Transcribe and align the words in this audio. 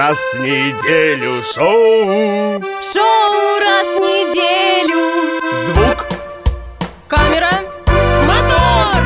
раз 0.00 0.18
в 0.32 0.40
неделю 0.40 1.42
шоу. 1.42 2.62
Шоу 2.80 3.60
раз 3.60 3.86
в 3.86 4.00
неделю. 4.00 5.00
Звук. 5.66 6.06
Камера. 7.06 7.50
Мотор. 8.26 9.02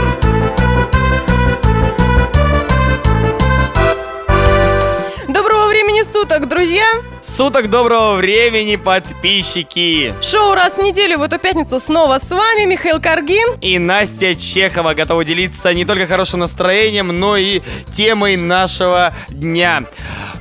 Доброго 5.27 5.67
времени 5.67 6.03
суток, 6.03 6.47
друзья! 6.47 7.14
Суток 7.37 7.69
доброго 7.69 8.15
времени, 8.15 8.77
подписчики! 8.77 10.15
Шоу 10.23 10.55
раз 10.55 10.75
в 10.75 10.83
неделю 10.83 11.19
в 11.19 11.23
эту 11.23 11.41
пятницу 11.41 11.81
снова 11.81 12.21
с 12.21 12.31
вами 12.31 12.65
Михаил 12.65 13.01
Каргин. 13.01 13.59
И 13.61 13.77
Настя 13.81 14.37
Чехова 14.37 14.95
готова 14.95 15.25
делиться 15.25 15.75
не 15.75 15.85
только 15.85 16.07
хорошим 16.07 16.41
настроением, 16.41 17.09
но 17.09 17.37
и 17.37 17.61
темой 17.93 18.37
нашего 18.37 19.13
дня. 19.31 19.83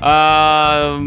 А, 0.01 0.99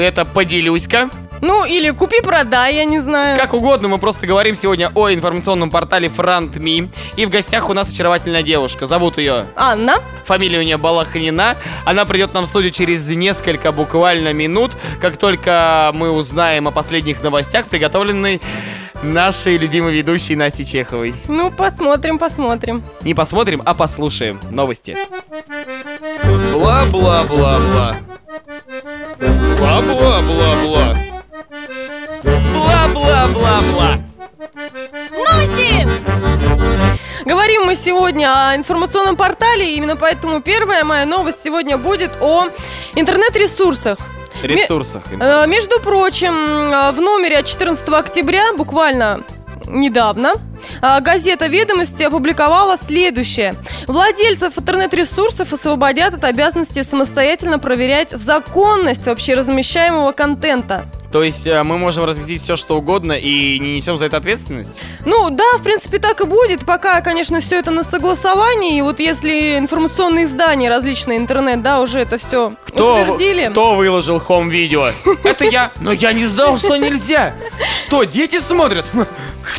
это 0.00 0.24
поделюсь-ка. 0.24 1.08
Ну, 1.40 1.64
или 1.64 1.90
купи-продай, 1.90 2.76
я 2.76 2.84
не 2.84 3.00
знаю. 3.00 3.38
Как 3.38 3.54
угодно, 3.54 3.88
мы 3.88 3.98
просто 3.98 4.26
говорим 4.26 4.56
сегодня 4.56 4.90
о 4.94 5.10
информационном 5.10 5.70
портале 5.70 6.08
FrontMe. 6.08 6.88
И 7.16 7.26
в 7.26 7.30
гостях 7.30 7.70
у 7.70 7.72
нас 7.72 7.92
очаровательная 7.92 8.42
девушка. 8.42 8.86
Зовут 8.86 9.18
ее 9.18 9.46
Анна. 9.56 9.96
Фамилия 10.24 10.58
у 10.58 10.62
нее 10.62 10.76
Балахнина. 10.76 11.56
Она 11.84 12.04
придет 12.04 12.34
нам 12.34 12.44
в 12.44 12.46
студию 12.46 12.72
через 12.72 13.08
несколько 13.08 13.72
буквально 13.72 14.32
минут, 14.32 14.72
как 15.00 15.16
только 15.16 15.90
мы 15.94 16.10
узнаем 16.10 16.68
о 16.68 16.70
последних 16.70 17.22
новостях, 17.22 17.66
приготовленной 17.66 18.40
нашей 19.02 19.56
любимой 19.56 19.94
ведущей 19.94 20.36
Настей 20.36 20.64
Чеховой. 20.64 21.14
Ну, 21.26 21.50
посмотрим, 21.50 22.18
посмотрим. 22.18 22.82
Не 23.02 23.14
посмотрим, 23.14 23.62
а 23.64 23.74
послушаем 23.74 24.40
новости. 24.50 24.96
Бла-бла-бла-бла. 26.52 27.96
Бла-бла-бла-бла. 29.58 30.96
Бла-бла-бла-бла. 32.92 33.98
Новости! 35.10 35.88
Говорим 37.24 37.64
мы 37.64 37.74
сегодня 37.74 38.50
о 38.50 38.56
информационном 38.56 39.16
портале, 39.16 39.72
и 39.72 39.76
именно 39.76 39.96
поэтому 39.96 40.40
первая 40.40 40.84
моя 40.84 41.06
новость 41.06 41.42
сегодня 41.44 41.76
будет 41.78 42.10
о 42.20 42.48
интернет-ресурсах. 42.94 43.98
Ресурсах. 44.42 45.02
Э, 45.20 45.46
Между 45.46 45.78
прочим, 45.80 46.32
э, 46.32 46.92
в 46.92 47.00
номере 47.00 47.38
от 47.38 47.46
14 47.46 47.98
октября, 47.98 48.54
буквально 48.54 49.22
недавно, 49.66 50.32
э, 50.82 51.00
газета 51.00 51.46
«Ведомости» 51.46 52.02
опубликовала 52.02 52.76
следующее. 52.78 53.54
Владельцев 53.86 54.56
интернет-ресурсов 54.58 55.52
освободят 55.52 56.14
от 56.14 56.24
обязанности 56.24 56.82
самостоятельно 56.82 57.58
проверять 57.58 58.10
законность 58.10 59.06
вообще 59.06 59.34
размещаемого 59.34 60.12
контента. 60.12 60.86
То 61.12 61.24
есть 61.24 61.46
э, 61.46 61.62
мы 61.64 61.76
можем 61.76 62.04
разместить 62.04 62.40
все, 62.40 62.54
что 62.56 62.76
угодно 62.76 63.12
и 63.12 63.58
не 63.58 63.76
несем 63.76 63.96
за 63.98 64.06
это 64.06 64.16
ответственность? 64.16 64.80
Ну 65.04 65.30
да, 65.30 65.56
в 65.58 65.62
принципе, 65.62 65.98
так 65.98 66.20
и 66.20 66.24
будет, 66.24 66.64
пока, 66.64 67.00
конечно, 67.00 67.40
все 67.40 67.58
это 67.58 67.70
на 67.72 67.82
согласовании. 67.82 68.78
И 68.78 68.82
вот 68.82 69.00
если 69.00 69.58
информационные 69.58 70.26
издания, 70.26 70.68
различные 70.68 71.18
интернет, 71.18 71.62
да, 71.62 71.80
уже 71.80 71.98
это 72.00 72.18
все 72.18 72.54
Кто, 72.64 73.02
утвердили. 73.02 73.48
кто 73.48 73.74
выложил 73.74 74.20
хом-видео? 74.20 74.92
Это 75.24 75.44
я. 75.44 75.72
Но 75.80 75.92
я 75.92 76.12
не 76.12 76.26
знал, 76.26 76.56
что 76.58 76.76
нельзя. 76.76 77.34
Что, 77.80 78.04
дети 78.04 78.40
смотрят? 78.40 78.86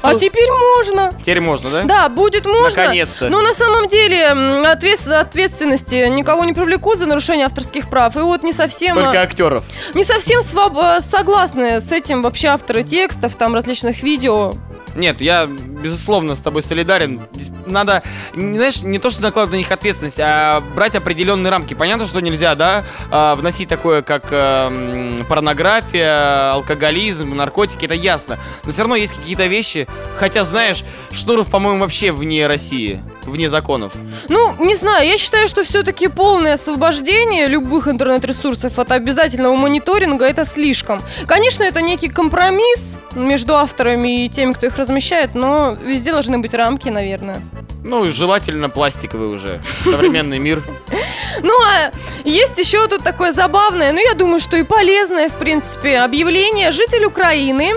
А 0.02 0.16
теперь 0.16 0.50
можно. 0.50 1.12
Теперь 1.20 1.42
можно, 1.42 1.70
да? 1.70 1.84
Да, 1.84 2.10
будет 2.10 2.46
можно. 2.46 2.82
Наконец-то. 2.84 3.30
Но 3.30 3.42
на 3.42 3.54
самом 3.54 3.88
деле 3.88 4.28
ответ- 4.66 5.08
ответственности 5.08 6.08
никого 6.10 6.44
не 6.46 6.54
привлекут 6.54 6.98
за 7.00 7.06
нарушение 7.06 7.46
авторских 7.46 7.90
прав. 7.90 8.16
И 8.16 8.20
вот 8.20 8.44
не 8.44 8.54
совсем, 8.54 8.96
Только 8.96 9.20
а, 9.20 9.24
актеров. 9.24 9.64
не 9.94 10.04
совсем 10.04 10.42
своб- 10.42 11.02
согласны 11.02 11.80
с 11.82 11.92
этим 11.92 12.22
вообще 12.22 12.50
авторы 12.50 12.84
текстов, 12.84 13.36
там 13.36 13.54
различных 13.56 14.04
видео. 14.04 14.54
Нет, 14.96 15.22
я 15.22 15.48
безусловно 15.82 16.36
с 16.36 16.40
тобой 16.40 16.62
солидарен. 16.62 17.22
Надо, 17.66 18.04
знаешь, 18.34 18.82
не 18.84 19.00
то, 19.00 19.10
что 19.10 19.22
накладывать 19.22 19.54
на 19.54 19.58
них 19.58 19.72
ответственность, 19.72 20.20
а 20.20 20.62
брать 20.76 20.96
определенные 20.96 21.50
рамки. 21.52 21.74
Понятно, 21.74 22.08
что 22.08 22.20
нельзя, 22.20 22.56
да, 22.56 22.84
а, 23.10 23.36
вносить 23.36 23.70
такое, 23.70 24.02
как 24.02 24.28
э, 24.32 25.18
м, 25.20 25.26
порнография, 25.26 26.54
алкоголизм, 26.54 27.36
наркотики, 27.36 27.86
это 27.86 27.94
ясно. 27.94 28.38
Но 28.64 28.72
все 28.72 28.82
равно 28.82 28.96
есть 28.96 29.14
какие-то 29.14 29.46
вещи, 29.48 29.88
хотя, 30.16 30.44
знаешь, 30.44 30.84
Шнуров, 31.12 31.48
по-моему, 31.48 31.80
вообще 31.82 32.12
вне 32.12 32.48
России, 32.48 33.02
вне 33.26 33.50
законов. 33.50 33.94
Ну, 34.30 34.56
не 34.60 34.76
знаю, 34.76 35.08
я 35.08 35.18
считаю, 35.18 35.48
что 35.48 35.64
все-таки 35.64 36.08
полное 36.08 36.54
освобождение 36.54 37.48
любых 37.48 37.88
интернет-ресурсов 37.88 38.80
от 38.80 38.92
обязательного 38.92 39.56
мониторинга 39.56 40.26
это 40.26 40.46
слишком. 40.46 41.02
Конечно, 41.28 41.64
это 41.64 41.82
некий 41.82 42.10
компромисс 42.10 42.98
между 43.16 43.56
авторами 43.56 44.26
и 44.26 44.30
теми, 44.30 44.54
кто 44.54 44.68
их 44.68 44.78
размещает, 44.78 45.36
но 45.36 45.78
везде 45.84 46.12
должны 46.12 46.40
быть 46.40 46.54
рамки, 46.54 46.90
наверное. 46.90 47.42
Ну, 47.84 48.06
и 48.06 48.12
желательно 48.12 48.70
пластиковый 48.70 49.28
уже. 49.28 49.62
Современный 49.84 50.40
мир. 50.40 50.62
Ну, 51.44 51.54
а 51.64 51.92
есть 52.24 52.58
еще 52.58 52.86
тут 52.88 53.04
такое 53.04 53.32
забавное, 53.32 53.94
ну, 53.94 54.00
я 54.00 54.14
думаю, 54.14 54.40
что 54.40 54.58
и 54.58 54.64
полезное, 54.64 55.30
в 55.30 55.36
принципе, 55.38 55.98
объявление. 55.98 56.72
Житель 56.72 57.06
Украины 57.06 57.74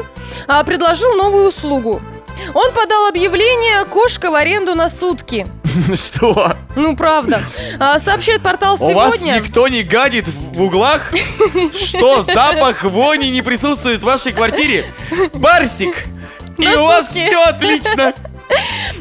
а, 0.47 0.65
предложил 0.65 1.15
новую 1.15 1.49
услугу. 1.49 2.03
Он 2.55 2.73
подал 2.73 3.07
объявление 3.07 3.85
«Кошка 3.87 4.31
в 4.31 4.35
аренду 4.35 4.75
на 4.75 4.89
сутки». 4.89 5.47
Что? 5.95 6.55
Ну, 6.77 6.97
правда. 6.97 7.43
А, 7.79 7.99
сообщает 8.01 8.43
портал 8.43 8.77
У 8.81 8.93
вас 8.93 9.15
«Сегодня». 9.15 9.39
никто 9.41 9.69
не 9.69 9.83
гадит 9.83 10.27
в 10.29 10.63
углах? 10.63 11.13
Что, 11.73 12.23
запах 12.23 12.85
вони 12.85 13.31
не 13.31 13.43
присутствует 13.43 14.01
в 14.01 14.05
вашей 14.05 14.33
квартире? 14.33 14.87
Барсик! 15.35 15.95
И 16.59 16.69
у 16.69 16.85
вас 16.85 17.11
все 17.11 17.43
отлично! 17.43 18.15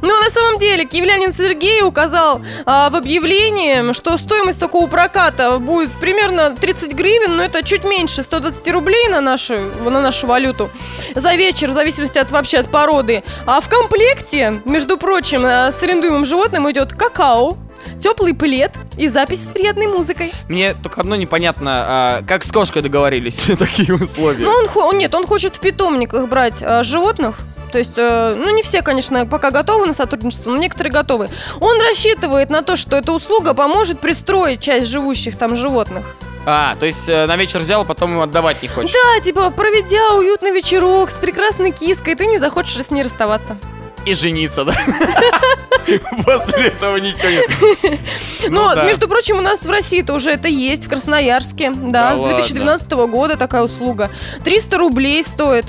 Ну, 0.01 0.19
на 0.21 0.29
самом 0.31 0.57
деле, 0.59 0.85
киевлянин 0.85 1.33
Сергей 1.33 1.81
указал 1.81 2.41
а, 2.65 2.89
в 2.89 2.95
объявлении, 2.95 3.93
что 3.93 4.17
стоимость 4.17 4.59
такого 4.59 4.87
проката 4.87 5.59
будет 5.59 5.91
примерно 5.93 6.55
30 6.55 6.93
гривен, 6.93 7.37
но 7.37 7.43
это 7.43 7.63
чуть 7.63 7.83
меньше 7.83 8.23
120 8.23 8.67
рублей 8.71 9.07
на 9.09 9.21
нашу, 9.21 9.57
на 9.83 10.01
нашу 10.01 10.27
валюту 10.27 10.69
за 11.15 11.35
вечер, 11.35 11.69
в 11.69 11.73
зависимости 11.73 12.17
от 12.17 12.31
вообще 12.31 12.57
от 12.57 12.69
породы. 12.69 13.23
А 13.45 13.61
в 13.61 13.69
комплекте, 13.69 14.61
между 14.65 14.97
прочим, 14.97 15.43
а, 15.45 15.71
с 15.71 15.81
арендуемым 15.81 16.25
животным 16.25 16.69
идет 16.71 16.93
какао, 16.93 17.57
теплый 18.01 18.33
плед 18.33 18.73
и 18.97 19.07
запись 19.07 19.43
с 19.43 19.47
приятной 19.47 19.87
музыкой. 19.87 20.33
Мне 20.49 20.73
только 20.73 20.99
одно 21.01 21.15
непонятно, 21.15 21.85
а, 21.87 22.21
как 22.27 22.43
с 22.43 22.51
кошкой 22.51 22.81
договорились 22.81 23.45
такие 23.59 23.93
условия? 23.93 24.43
Ну, 24.43 24.51
он, 24.51 24.69
он- 24.75 24.97
нет, 24.97 25.13
он 25.15 25.25
хочет 25.27 25.55
в 25.55 25.59
питомниках 25.59 26.27
брать 26.27 26.61
а, 26.61 26.83
животных. 26.83 27.35
То 27.73 27.79
есть, 27.79 27.97
э, 27.97 28.35
ну, 28.37 28.51
не 28.51 28.61
все, 28.61 28.83
конечно, 28.83 29.25
пока 29.25 29.49
готовы 29.49 29.87
на 29.87 29.95
сотрудничество, 29.95 30.51
но 30.51 30.57
некоторые 30.57 30.93
готовы. 30.93 31.27
Он 31.59 31.81
рассчитывает 31.81 32.51
на 32.51 32.61
то, 32.61 32.75
что 32.75 32.95
эта 32.95 33.11
услуга 33.11 33.55
поможет 33.55 33.99
пристроить 33.99 34.61
часть 34.61 34.85
живущих 34.85 35.35
там 35.39 35.57
животных. 35.57 36.05
А, 36.45 36.75
то 36.75 36.85
есть 36.85 37.09
э, 37.09 37.25
на 37.25 37.35
вечер 37.35 37.61
взял, 37.61 37.83
потом 37.83 38.11
ему 38.11 38.21
отдавать 38.21 38.61
не 38.61 38.67
хочешь? 38.67 38.93
Да, 38.93 39.23
типа, 39.23 39.49
проведя 39.49 40.13
уютный 40.13 40.51
вечерок 40.51 41.09
с 41.09 41.15
прекрасной 41.15 41.71
киской, 41.71 42.13
ты 42.13 42.27
не 42.27 42.37
захочешь 42.37 42.75
с 42.75 42.91
ней 42.91 43.01
расставаться. 43.01 43.57
И 44.05 44.13
жениться, 44.13 44.65
да? 44.65 44.73
После 46.23 46.67
этого 46.67 46.97
ничего 46.97 47.29
нет. 47.29 47.99
Ну, 48.49 48.75
да. 48.75 48.83
между 48.83 49.07
прочим, 49.07 49.37
у 49.37 49.41
нас 49.41 49.63
в 49.63 49.69
России-то 49.71 50.13
уже 50.13 50.29
это 50.29 50.47
есть, 50.47 50.85
в 50.85 50.89
Красноярске. 50.89 51.71
Да, 51.71 52.15
с 52.15 52.19
2012 52.19 52.91
года 52.91 53.35
такая 53.35 53.63
услуга. 53.63 54.11
300 54.43 54.77
рублей 54.77 55.23
стоит. 55.23 55.65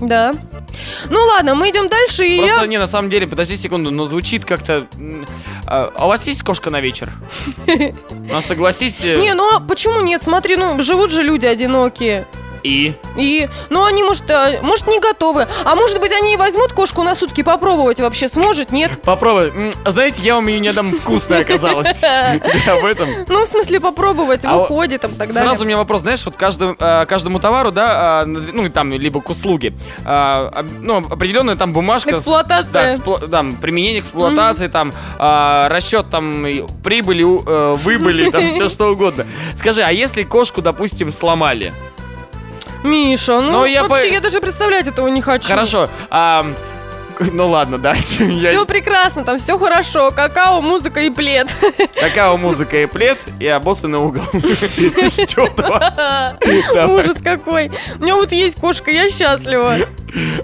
Да. 0.00 0.32
Ну 1.10 1.18
ладно, 1.26 1.54
мы 1.54 1.70
идем 1.70 1.88
дальше, 1.88 2.26
и 2.26 2.38
Просто, 2.38 2.60
я... 2.60 2.66
не, 2.66 2.78
на 2.78 2.86
самом 2.86 3.10
деле, 3.10 3.26
подожди 3.26 3.56
секунду, 3.56 3.90
но 3.90 4.04
звучит 4.06 4.44
как-то... 4.44 4.86
А 5.66 5.90
а 5.94 6.04
у 6.06 6.08
вас 6.08 6.26
есть 6.26 6.42
кошка 6.42 6.70
на 6.70 6.80
вечер? 6.80 7.10
Ну, 8.30 8.40
согласись... 8.42 9.02
э, 9.04 9.18
Не, 9.20 9.32
ну 9.34 9.56
а 9.56 9.60
почему 9.60 10.00
нет? 10.00 10.22
Смотри, 10.22 10.56
ну 10.56 10.82
живут 10.82 11.10
же 11.10 11.22
люди 11.22 11.46
одинокие. 11.46 12.26
И? 12.62 12.94
И, 13.16 13.48
ну 13.70 13.84
они, 13.84 14.02
может, 14.02 14.28
э, 14.28 14.60
может, 14.62 14.86
не 14.86 15.00
готовы. 15.00 15.46
А 15.64 15.74
может 15.74 16.00
быть, 16.00 16.12
они 16.12 16.34
и 16.34 16.36
возьмут 16.36 16.72
кошку 16.72 17.02
на 17.02 17.14
сутки 17.14 17.42
попробовать 17.42 18.00
вообще 18.00 18.28
сможет, 18.28 18.72
нет? 18.72 19.00
Попробуй. 19.02 19.48
М, 19.50 19.72
Знаете, 19.86 20.20
я 20.22 20.38
ее 20.38 20.60
не 20.60 20.72
дам 20.72 20.92
вкусная 20.94 21.40
оказалась. 21.42 21.88
Я 22.02 22.40
об 22.78 22.84
этом. 22.84 23.08
Ну, 23.28 23.44
в 23.44 23.48
смысле, 23.48 23.80
попробовать, 23.80 24.44
А 24.44 24.54
в 24.54 24.58
вот 24.58 24.64
уходе 24.70 24.98
там 24.98 25.10
и 25.12 25.14
так 25.14 25.28
далее. 25.32 25.42
Сразу 25.42 25.64
у 25.64 25.66
меня 25.66 25.76
вопрос, 25.76 26.02
знаешь, 26.02 26.24
вот 26.24 26.36
каждому, 26.36 26.76
э, 26.78 27.06
каждому 27.06 27.38
товару, 27.40 27.70
да, 27.70 28.20
а, 28.22 28.24
ну 28.26 28.68
там, 28.68 28.92
либо 28.92 29.20
к 29.20 29.30
услуге, 29.30 29.72
а, 30.04 30.50
об- 30.54 30.70
ну, 30.80 30.98
определенная 30.98 31.56
там 31.56 31.72
бумажка. 31.72 32.14
с- 32.16 32.18
Эксплуатация. 32.18 32.72
Да, 32.72 32.88
эксплу- 32.90 33.28
там, 33.28 33.56
применение 33.56 34.00
эксплуатации, 34.00 34.68
там, 34.68 34.92
а, 35.18 35.68
расчет 35.68 36.10
там 36.10 36.46
и 36.46 36.64
прибыли, 36.82 37.22
у- 37.22 37.42
э, 37.46 37.74
выбыли, 37.82 38.30
там, 38.30 38.40
все 38.52 38.68
что 38.68 38.86
угодно. 38.92 39.26
Скажи, 39.56 39.82
а 39.82 39.90
если 39.90 40.22
кошку, 40.22 40.62
допустим, 40.62 41.10
сломали? 41.12 41.72
Миша, 42.84 43.40
ну, 43.40 43.50
Ну, 43.52 43.64
я 43.64 43.82
вообще 43.84 44.08
по- 44.08 44.12
я 44.12 44.20
даже 44.20 44.40
представлять 44.40 44.86
этого 44.86 45.08
не 45.08 45.20
хочу. 45.20 45.48
Хорошо, 45.48 45.88
а, 46.10 46.46
Ну 47.32 47.48
ладно, 47.48 47.78
дальше. 47.78 48.22
Я- 48.28 48.50
Все 48.50 48.64
прекрасно, 48.64 49.24
там 49.24 49.38
все 49.40 49.58
хорошо. 49.58 50.12
Какао, 50.12 50.60
музыка 50.60 51.00
и 51.00 51.10
плед. 51.10 51.48
Какао, 52.00 52.36
музыка 52.36 52.76
и 52.80 52.86
плед, 52.86 53.18
и 53.40 53.46
обоссанный 53.48 53.98
угол. 53.98 54.22
Давай. 55.56 56.94
Ужас 57.00 57.16
какой. 57.22 57.72
У 57.98 58.02
меня 58.04 58.14
вот 58.14 58.30
есть 58.30 58.60
кошка, 58.60 58.90
я 58.92 59.08
счастлива. 59.08 59.78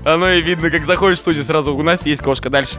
Оно 0.05 0.29
и 0.31 0.41
видно, 0.43 0.71
как 0.71 0.85
заходишь 0.85 1.19
в 1.19 1.21
студию 1.21 1.45
сразу. 1.45 1.75
У 1.77 1.83
нас 1.83 2.05
есть 2.07 2.23
кошка. 2.23 2.51
Дальше. 2.51 2.79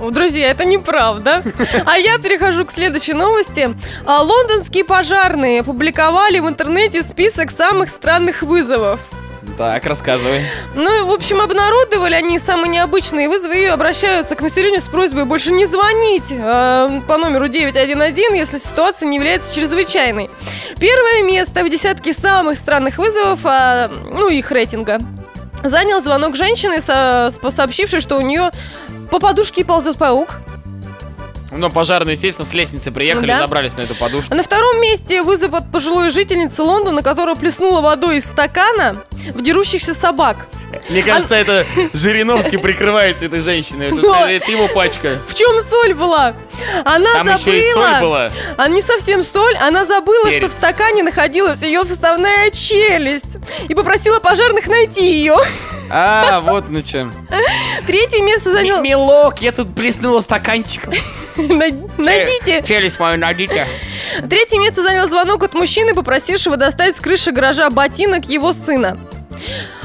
Друзья, 0.00 0.50
это 0.50 0.64
неправда. 0.64 1.42
А 1.84 1.96
я 1.98 2.18
перехожу 2.18 2.64
к 2.66 2.72
следующей 2.72 3.14
новости. 3.14 3.74
А, 4.04 4.22
Лондонские 4.22 4.84
пожарные 4.84 5.60
опубликовали 5.60 6.38
в 6.38 6.48
интернете 6.48 7.02
список 7.02 7.50
самых 7.50 7.88
странных 7.90 8.42
вызовов. 8.42 9.00
Так, 9.56 9.86
рассказывай. 9.86 10.42
Ну, 10.74 11.06
в 11.06 11.12
общем, 11.12 11.40
обнародовали 11.40 12.14
они 12.14 12.38
самые 12.38 12.68
необычные 12.68 13.28
вызовы 13.28 13.62
и 13.62 13.64
обращаются 13.66 14.34
к 14.34 14.42
населению 14.42 14.80
с 14.80 14.84
просьбой 14.84 15.24
больше 15.24 15.52
не 15.52 15.66
звонить 15.66 16.30
э, 16.30 17.00
по 17.06 17.16
номеру 17.16 17.48
911, 17.48 18.18
если 18.34 18.58
ситуация 18.58 19.08
не 19.08 19.16
является 19.16 19.54
чрезвычайной. 19.54 20.28
Первое 20.78 21.22
место 21.22 21.64
в 21.64 21.70
десятке 21.70 22.12
самых 22.12 22.58
странных 22.58 22.98
вызовов, 22.98 23.40
а, 23.44 23.88
ну, 24.10 24.28
их 24.28 24.50
рейтинга, 24.50 24.98
занял 25.64 26.02
звонок 26.02 26.36
женщины, 26.36 26.80
со- 26.82 27.32
сообщившей, 27.50 28.00
что 28.00 28.16
у 28.18 28.20
нее 28.20 28.50
по 29.10 29.18
подушке 29.18 29.64
ползет 29.64 29.96
паук. 29.96 30.40
Ну, 31.50 31.70
пожарные, 31.70 32.14
естественно, 32.14 32.44
с 32.46 32.52
лестницы 32.54 32.90
приехали, 32.90 33.28
Да. 33.28 33.38
забрались 33.38 33.76
на 33.76 33.82
эту 33.82 33.94
подушку. 33.94 34.32
А 34.32 34.36
на 34.36 34.42
втором 34.42 34.80
месте 34.80 35.22
вызов 35.22 35.54
от 35.54 35.70
пожилой 35.70 36.10
жительницы 36.10 36.62
Лондона, 36.62 37.02
которая 37.02 37.36
плеснула 37.36 37.80
водой 37.80 38.18
из 38.18 38.24
стакана 38.24 39.04
в 39.32 39.42
дерущихся 39.42 39.94
собак. 39.94 40.48
Мне 40.90 41.02
кажется, 41.02 41.36
это 41.36 41.64
Жириновский 41.92 42.56
прикрывается 42.58 43.24
этой 43.26 43.40
женщиной. 43.40 43.86
Это, 43.86 44.00
Вот. 44.00 44.28
это 44.28 44.50
его 44.50 44.66
пачка. 44.68 45.18
В 45.28 45.34
чем 45.34 45.62
соль 45.70 45.94
была? 45.94 46.34
Она 46.84 47.12
Там 47.14 47.26
забыла. 47.28 47.54
еще 47.54 47.58
и 47.58 47.72
соль 47.72 48.00
была. 48.00 48.30
А 48.56 48.68
не 48.68 48.82
совсем 48.82 49.22
соль, 49.22 49.54
она 49.56 49.84
забыла, 49.84 50.26
Перец. 50.26 50.38
что 50.38 50.48
в 50.48 50.52
стакане 50.52 51.02
находилась 51.04 51.62
ее 51.62 51.84
вставная 51.84 52.50
челюсть. 52.50 53.36
И 53.68 53.74
попросила 53.74 54.18
пожарных 54.18 54.66
найти 54.66 55.06
ее. 55.12 55.36
А, 55.90 56.40
вот 56.40 56.68
ну 56.68 56.82
чем. 56.82 57.12
Третье 57.86 58.20
место 58.20 58.52
занял... 58.52 58.82
Милок, 58.82 59.40
я 59.40 59.52
тут 59.52 59.72
плеснула 59.74 60.20
стаканчиком. 60.20 60.92
Най- 61.48 61.74
Найдите. 61.98 62.62
Челюсть 62.66 62.98
мою 62.98 63.18
найдите. 63.18 63.66
Третье 64.28 64.58
место 64.58 64.82
занял 64.82 65.08
звонок 65.08 65.42
от 65.42 65.54
мужчины, 65.54 65.94
попросившего 65.94 66.56
достать 66.56 66.96
с 66.96 67.00
крыши 67.00 67.32
гаража 67.32 67.68
ботинок 67.70 68.24
его 68.26 68.52
сына. 68.52 68.98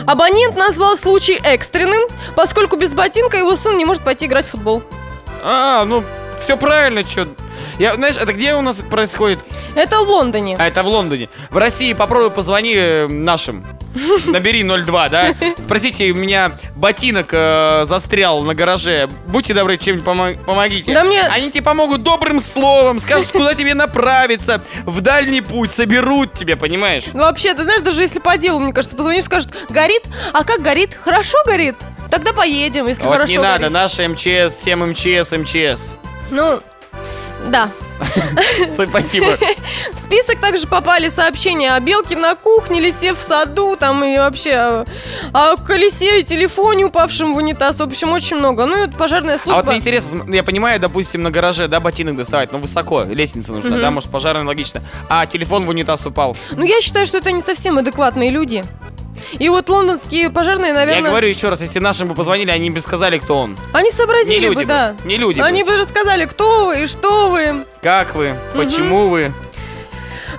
Абонент 0.06 0.56
назвал 0.56 0.98
случай 0.98 1.40
экстренным, 1.44 2.02
поскольку 2.36 2.76
без 2.78 2.94
ботинка 2.94 3.38
его 3.38 3.56
сын 3.56 3.78
не 3.78 3.86
может 3.86 4.04
пойти 4.04 4.26
играть 4.26 4.48
в 4.48 4.52
футбол. 4.52 4.82
А, 5.44 5.84
ну, 5.86 6.04
все 6.40 6.58
правильно, 6.58 7.04
что. 7.06 7.28
Я, 7.82 7.96
знаешь, 7.96 8.16
это 8.16 8.32
где 8.32 8.54
у 8.54 8.62
нас 8.62 8.76
происходит? 8.76 9.40
Это 9.74 9.98
в 10.02 10.08
Лондоне. 10.08 10.56
А 10.60 10.68
это 10.68 10.84
в 10.84 10.88
Лондоне. 10.88 11.30
В 11.50 11.58
России 11.58 11.94
попробуй 11.94 12.30
позвони 12.30 12.76
э, 12.76 13.08
нашим. 13.08 13.66
Набери 14.26 14.62
02, 14.64 15.10
да? 15.10 15.34
Простите, 15.68 16.12
у 16.12 16.14
меня 16.14 16.60
ботинок 16.76 17.30
э, 17.32 17.86
застрял 17.90 18.44
на 18.44 18.54
гараже. 18.54 19.10
Будьте 19.26 19.56
добры, 19.56 19.78
чем-нибудь 19.78 20.06
помо- 20.06 20.38
помогите. 20.46 20.94
Да 20.94 21.04
мне- 21.04 21.24
Они 21.24 21.50
тебе 21.50 21.64
помогут 21.64 22.04
добрым 22.04 22.40
словом, 22.40 23.00
скажут, 23.00 23.30
куда 23.30 23.56
тебе 23.56 23.74
направиться, 23.74 24.62
в 24.86 25.02
дальний 25.02 25.42
путь, 25.42 25.72
соберут 25.72 26.34
тебя, 26.34 26.58
понимаешь? 26.58 27.06
Ну, 27.14 27.22
Вообще, 27.24 27.56
ты 27.56 27.64
знаешь, 27.64 27.82
даже 27.82 28.04
если 28.04 28.20
по 28.20 28.38
делу, 28.38 28.60
мне 28.60 28.74
кажется, 28.74 28.96
позвонишь, 28.96 29.24
скажут, 29.24 29.50
горит, 29.70 30.04
а 30.34 30.44
как 30.44 30.62
горит? 30.62 30.96
Хорошо 31.04 31.40
горит? 31.48 31.76
Тогда 32.12 32.32
поедем, 32.32 32.88
если 32.88 33.06
вот 33.06 33.14
хорошо 33.14 33.32
не 33.32 33.40
надо, 33.40 33.70
горит. 33.70 33.74
наши 33.74 34.08
МЧС, 34.08 34.54
всем 34.54 34.88
МЧС, 34.92 35.32
МЧС. 35.32 35.96
Ну, 36.30 36.62
да. 37.48 37.72
Спасибо. 38.70 39.38
В 39.94 40.04
список 40.04 40.40
также 40.40 40.68
попали 40.68 41.10
сообщения 41.10 41.74
о 41.74 41.80
белке 41.80 42.16
на 42.18 42.36
кухне, 42.36 42.80
лисе 42.80 43.14
в 43.14 43.20
саду, 43.20 43.76
там 43.76 44.04
и 44.04 44.18
вообще 44.18 44.54
о, 44.54 44.86
о 45.34 45.56
колесе 45.58 46.20
и 46.22 46.24
телефоне, 46.24 46.86
упавшем 46.86 47.34
в 47.34 47.38
унитаз. 47.38 47.78
В 47.78 47.84
общем, 47.84 48.12
очень 48.12 48.38
много. 48.38 48.66
Ну, 48.66 48.84
и 48.84 48.88
вот 48.88 48.98
пожарная 48.98 49.36
А 49.36 49.38
вот 49.38 49.44
служба. 49.44 49.72
мне 49.72 49.80
интересно, 49.80 50.24
я 50.34 50.44
понимаю, 50.44 50.80
допустим, 50.80 51.22
на 51.22 51.32
гараже, 51.32 51.68
да, 51.68 51.80
ботинок 51.80 52.18
доставать, 52.18 52.52
но 52.52 52.58
высоко, 52.58 53.04
лестница 53.04 53.54
нужна, 53.54 53.78
да, 53.78 53.92
может, 53.92 54.10
пожарная 54.10 54.46
логично. 54.46 54.82
А 55.10 55.26
телефон 55.26 55.66
в 55.66 55.70
унитаз 55.70 56.06
упал. 56.06 56.36
Ну, 56.52 56.66
я 56.66 56.82
считаю, 56.82 57.06
что 57.06 57.18
это 57.18 57.32
не 57.32 57.42
совсем 57.42 57.78
адекватные 57.78 58.32
люди. 58.32 58.64
И 59.40 59.50
вот 59.50 59.70
лондонские 59.70 60.30
пожарные, 60.30 60.74
наверное, 60.74 61.02
Я 61.04 61.10
говорю 61.10 61.28
еще 61.28 61.50
раз, 61.50 61.62
если 61.62 61.80
нашим 61.80 62.08
бы 62.08 62.16
позвонили, 62.16 62.52
они 62.52 62.70
бы 62.70 62.80
сказали, 62.80 63.18
кто 63.18 63.38
он. 63.38 63.58
они 63.74 63.90
Не 63.90 63.96
сообразили 63.96 64.46
люди 64.46 64.56
бы, 64.56 64.62
бы, 64.62 64.66
да. 64.68 64.96
не 65.06 65.18
люди 65.18 65.40
бы. 65.40 65.46
Они 65.46 65.64
бы 65.64 65.78
рассказали, 65.78 66.26
кто 66.26 66.66
вы 66.68 66.84
и 66.84 66.88
что 66.88 67.30
вы. 67.30 67.66
Как 67.82 68.16
вы, 68.16 68.36
почему 68.54 69.10
вы. 69.10 69.32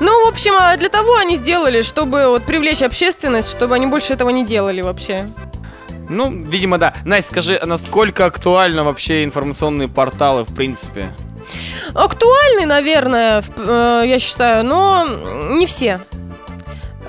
Ну, 0.01 0.25
в 0.25 0.29
общем, 0.29 0.55
а 0.59 0.77
для 0.77 0.89
того 0.89 1.17
они 1.17 1.37
сделали, 1.37 1.83
чтобы 1.83 2.27
вот 2.29 2.45
привлечь 2.45 2.83
общественность, 2.83 3.51
чтобы 3.51 3.75
они 3.75 3.87
больше 3.87 4.15
этого 4.15 4.31
не 4.31 4.45
делали 4.45 4.81
вообще. 4.81 5.29
Ну, 6.09 6.31
видимо, 6.31 6.79
да. 6.79 6.95
Настя, 7.05 7.31
скажи, 7.31 7.61
насколько 7.63 8.27
актуальны 8.27 8.83
вообще 8.83 9.25
информационные 9.25 9.89
порталы, 9.89 10.45
в 10.45 10.55
принципе? 10.55 11.09
Актуальны, 11.95 12.67
наверное, 12.67 13.45
э, 13.57 14.03
я 14.07 14.19
считаю, 14.19 14.65
но 14.65 15.07
не 15.51 15.67
все. 15.67 16.01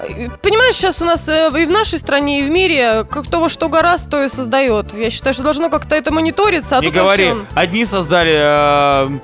Э, 0.09 0.29
Понимаешь, 0.41 0.75
сейчас 0.75 1.01
у 1.01 1.05
нас 1.05 1.27
э, 1.27 1.50
и 1.61 1.65
в 1.65 1.71
нашей 1.71 1.97
стране, 2.00 2.41
и 2.41 2.44
в 2.44 2.50
мире 2.50 3.05
как 3.09 3.25
кто 3.27 3.39
во 3.39 3.50
что 3.50 3.69
гораздо, 3.69 4.09
то 4.11 4.23
и 4.23 4.27
создает. 4.29 4.94
Я 4.94 5.09
считаю, 5.09 5.33
что 5.33 5.44
должно 5.44 5.69
как-то 5.69 5.95
это 5.95 6.11
мониториться, 6.13 6.77
а 6.77 6.81
Не 6.81 6.89
говори, 6.91 7.29
вообще- 7.29 7.45
одни 7.55 7.85
создали... 7.85 8.33
э, 8.35 9.19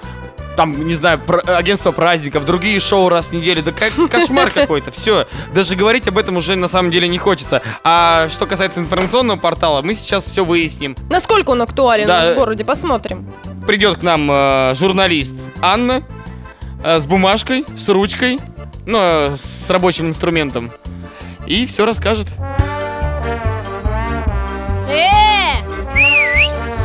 там, 0.55 0.85
не 0.87 0.93
знаю, 0.95 1.19
про- 1.19 1.39
агентство 1.55 1.93
праздников, 1.93 2.43
другие 2.43 2.81
шоу 2.81 3.07
раз 3.07 3.27
в 3.27 3.33
неделю. 3.33 3.63
Да 3.63 3.71
как 3.71 3.93
кошмар 4.09 4.49
какой-то. 4.51 4.91
Все. 4.91 5.25
Даже 5.53 5.75
говорить 5.75 6.05
об 6.09 6.17
этом 6.17 6.35
уже 6.35 6.57
на 6.57 6.67
самом 6.67 6.91
деле 6.91 7.07
не 7.07 7.17
хочется. 7.17 7.61
А 7.85 8.27
что 8.29 8.45
касается 8.45 8.81
информационного 8.81 9.37
портала, 9.37 9.81
мы 9.81 9.93
сейчас 9.93 10.25
все 10.25 10.43
выясним. 10.43 10.97
Насколько 11.09 11.51
он 11.51 11.61
актуален 11.61 12.07
Да. 12.07 12.33
в 12.33 12.35
городе, 12.35 12.65
посмотрим. 12.65 13.25
Придет 13.65 13.99
к 13.99 14.01
нам 14.01 14.29
э, 14.29 14.73
журналист 14.75 15.35
Анна 15.61 16.01
э, 16.83 16.99
с 16.99 17.05
бумажкой, 17.05 17.63
с 17.77 17.87
ручкой, 17.87 18.37
ну, 18.85 18.97
э, 19.01 19.35
с 19.37 19.58
рабочим 19.69 20.07
инструментом. 20.07 20.71
И 21.45 21.65
все 21.65 21.85
расскажет. 21.85 22.27
Э! 24.89 25.61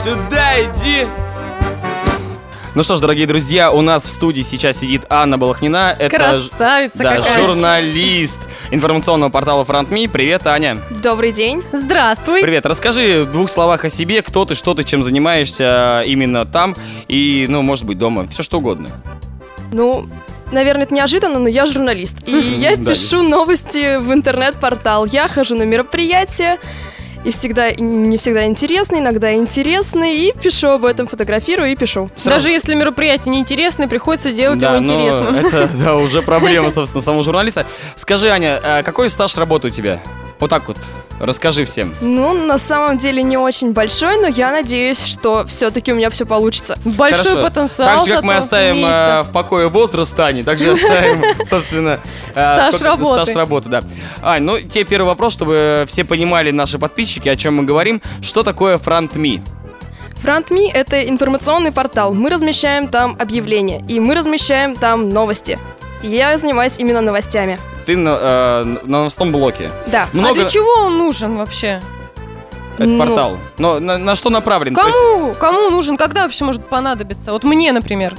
Сюда 0.04 0.60
иди! 0.60 1.06
Ну 2.74 2.82
что 2.82 2.96
ж, 2.96 3.00
дорогие 3.00 3.28
друзья, 3.28 3.70
у 3.70 3.82
нас 3.82 4.02
в 4.02 4.08
студии 4.08 4.42
сейчас 4.42 4.78
сидит 4.78 5.02
Анна 5.08 5.38
Балахнина. 5.38 5.94
Это 5.96 6.40
ж- 6.40 6.48
Красавица 6.48 7.02
да, 7.04 7.16
какая. 7.16 7.38
журналист 7.46 8.40
информационного 8.72 9.30
портала 9.30 9.62
FrontMe. 9.62 10.08
Привет, 10.10 10.44
Аня. 10.48 10.78
Добрый 10.90 11.30
день. 11.30 11.62
Здравствуй. 11.72 12.42
Привет. 12.42 12.66
Расскажи 12.66 13.22
в 13.24 13.30
двух 13.30 13.48
словах 13.48 13.84
о 13.84 13.90
себе, 13.90 14.22
кто 14.22 14.44
ты, 14.44 14.56
что 14.56 14.74
ты, 14.74 14.82
чем 14.82 15.04
занимаешься 15.04 16.02
именно 16.04 16.46
там 16.46 16.74
и, 17.06 17.46
ну, 17.48 17.62
может 17.62 17.84
быть, 17.84 17.96
дома. 17.96 18.26
Все 18.26 18.42
что 18.42 18.58
угодно. 18.58 18.90
Ну, 19.72 20.08
наверное, 20.52 20.84
это 20.84 20.94
неожиданно, 20.94 21.38
но 21.38 21.48
я 21.48 21.66
журналист. 21.66 22.16
И 22.26 22.36
я 22.36 22.76
пишу 22.76 23.22
новости 23.22 23.98
в 23.98 24.12
интернет-портал. 24.12 25.06
Я 25.06 25.28
хожу 25.28 25.54
на 25.54 25.62
мероприятия, 25.62 26.58
и 27.24 27.30
всегда 27.30 27.70
и 27.70 27.80
не 27.80 28.18
всегда 28.18 28.44
интересно, 28.44 28.96
иногда 28.96 29.34
интересно, 29.34 30.04
и 30.04 30.32
пишу 30.32 30.68
об 30.68 30.84
этом, 30.84 31.06
фотографирую 31.06 31.72
и 31.72 31.76
пишу. 31.76 32.10
Даже 32.24 32.50
если 32.50 32.74
мероприятие 32.74 33.32
неинтересное, 33.34 33.88
приходится 33.88 34.30
делать 34.30 34.58
да, 34.58 34.74
его 34.74 34.84
интересным. 34.84 35.34
это 35.34 35.70
да, 35.74 35.96
уже 35.96 36.22
проблема, 36.22 36.70
собственно, 36.74 37.02
самого 37.02 37.22
журналиста. 37.24 37.66
Скажи, 37.96 38.28
Аня, 38.28 38.60
а 38.62 38.82
какой 38.82 39.08
стаж 39.08 39.36
работы 39.36 39.68
у 39.68 39.70
тебя? 39.70 40.00
Вот 40.44 40.50
так 40.50 40.68
вот, 40.68 40.76
расскажи 41.20 41.64
всем. 41.64 41.94
Ну, 42.02 42.34
на 42.34 42.58
самом 42.58 42.98
деле 42.98 43.22
не 43.22 43.38
очень 43.38 43.72
большой, 43.72 44.20
но 44.20 44.26
я 44.26 44.50
надеюсь, 44.50 45.02
что 45.02 45.46
все-таки 45.46 45.90
у 45.90 45.94
меня 45.94 46.10
все 46.10 46.26
получится. 46.26 46.78
Большой 46.84 47.32
Хорошо. 47.32 47.42
потенциал. 47.42 47.96
Так 47.96 48.06
же, 48.06 48.12
как 48.16 48.24
мы 48.24 48.36
оставим 48.36 48.84
э, 48.84 49.22
в 49.22 49.32
покое 49.32 49.68
возраст 49.68 50.20
Ани, 50.20 50.42
так 50.42 50.58
же 50.58 50.72
оставим, 50.74 51.24
собственно, 51.46 51.98
э, 52.28 52.32
Стаж 52.32 52.78
работы. 52.82 53.22
Стаж 53.22 53.36
работы, 53.36 53.70
да. 53.70 53.82
Ань, 54.22 54.42
ну, 54.42 54.60
тебе 54.60 54.84
первый 54.84 55.06
вопрос, 55.06 55.32
чтобы 55.32 55.86
все 55.88 56.04
понимали, 56.04 56.50
наши 56.50 56.78
подписчики, 56.78 57.26
о 57.30 57.36
чем 57.36 57.56
мы 57.56 57.62
говорим. 57.62 58.02
Что 58.20 58.42
такое 58.42 58.76
FrontMe? 58.76 59.40
FrontMe— 60.22 60.70
это 60.74 61.08
информационный 61.08 61.72
портал. 61.72 62.12
Мы 62.12 62.28
размещаем 62.28 62.88
там 62.88 63.16
объявления, 63.18 63.82
и 63.88 63.98
мы 63.98 64.14
размещаем 64.14 64.76
там 64.76 65.08
новости. 65.08 65.58
Я 66.04 66.36
занимаюсь 66.38 66.74
именно 66.78 67.00
новостями. 67.00 67.58
Ты 67.86 67.96
на, 67.96 68.16
э, 68.20 68.64
на 68.84 68.98
новостном 68.98 69.32
блоке. 69.32 69.70
Да. 69.86 70.08
А 70.12 70.16
Много... 70.16 70.34
для 70.40 70.48
чего 70.48 70.70
он 70.86 70.98
нужен 70.98 71.36
вообще? 71.36 71.80
Это 72.76 72.88
Ну. 72.88 72.98
портал. 72.98 73.38
Но 73.58 73.78
на, 73.80 73.98
на 73.98 74.14
что 74.14 74.30
направлен? 74.30 74.74
То 74.74 74.86
есть- 74.86 74.98
Кому? 74.98 75.34
Кому 75.34 75.70
нужен? 75.70 75.96
Когда 75.96 76.22
вообще 76.24 76.44
может 76.44 76.66
понадобиться? 76.68 77.32
Вот 77.32 77.44
мне, 77.44 77.72
например. 77.72 78.16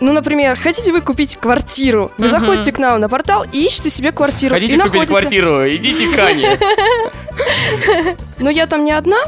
Ну, 0.00 0.12
например, 0.12 0.58
хотите 0.60 0.90
вы 0.92 1.00
купить 1.00 1.36
квартиру? 1.36 2.10
Вы 2.18 2.26
Мгм. 2.28 2.40
заходите 2.40 2.72
к 2.72 2.78
нам 2.78 3.00
на 3.00 3.08
портал 3.08 3.44
и 3.52 3.64
ищете 3.66 3.90
себе 3.90 4.10
квартиру. 4.12 4.54
Хотите 4.54 4.74
и 4.74 4.76
купить 4.76 4.92
находите. 4.94 5.14
квартиру? 5.20 5.68
Идите 5.68 6.08
к 6.08 6.18
Ане. 6.18 6.58
Но 8.38 8.50
я 8.50 8.66
там 8.66 8.84
не 8.84 8.92
одна. 8.92 9.18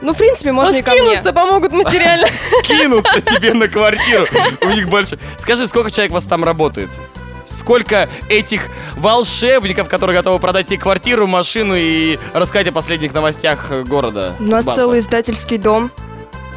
Ну, 0.00 0.14
в 0.14 0.16
принципе, 0.16 0.52
можно 0.52 0.76
и 0.76 0.82
ко 0.82 0.92
мне. 0.92 1.00
скинуться 1.00 1.32
помогут 1.32 1.72
материально. 1.72 2.28
Кинутся 2.62 3.20
тебе 3.20 3.52
на 3.52 3.66
квартиру. 3.68 4.26
У 4.62 4.68
них 4.68 4.88
большой. 4.88 5.18
Скажи, 5.38 5.66
сколько 5.66 5.90
человек 5.90 6.12
у 6.12 6.14
вас 6.14 6.24
там 6.24 6.44
работает? 6.44 6.88
Сколько 7.48 8.08
этих 8.28 8.68
волшебников, 8.96 9.88
которые 9.88 10.16
готовы 10.16 10.38
продать 10.38 10.66
тебе 10.66 10.78
квартиру, 10.78 11.26
машину 11.26 11.74
и 11.76 12.18
рассказать 12.34 12.68
о 12.68 12.72
последних 12.72 13.14
новостях 13.14 13.70
э, 13.70 13.84
города? 13.84 14.34
У 14.38 14.44
нас 14.44 14.64
целый 14.64 14.98
издательский 14.98 15.58
дом. 15.58 15.90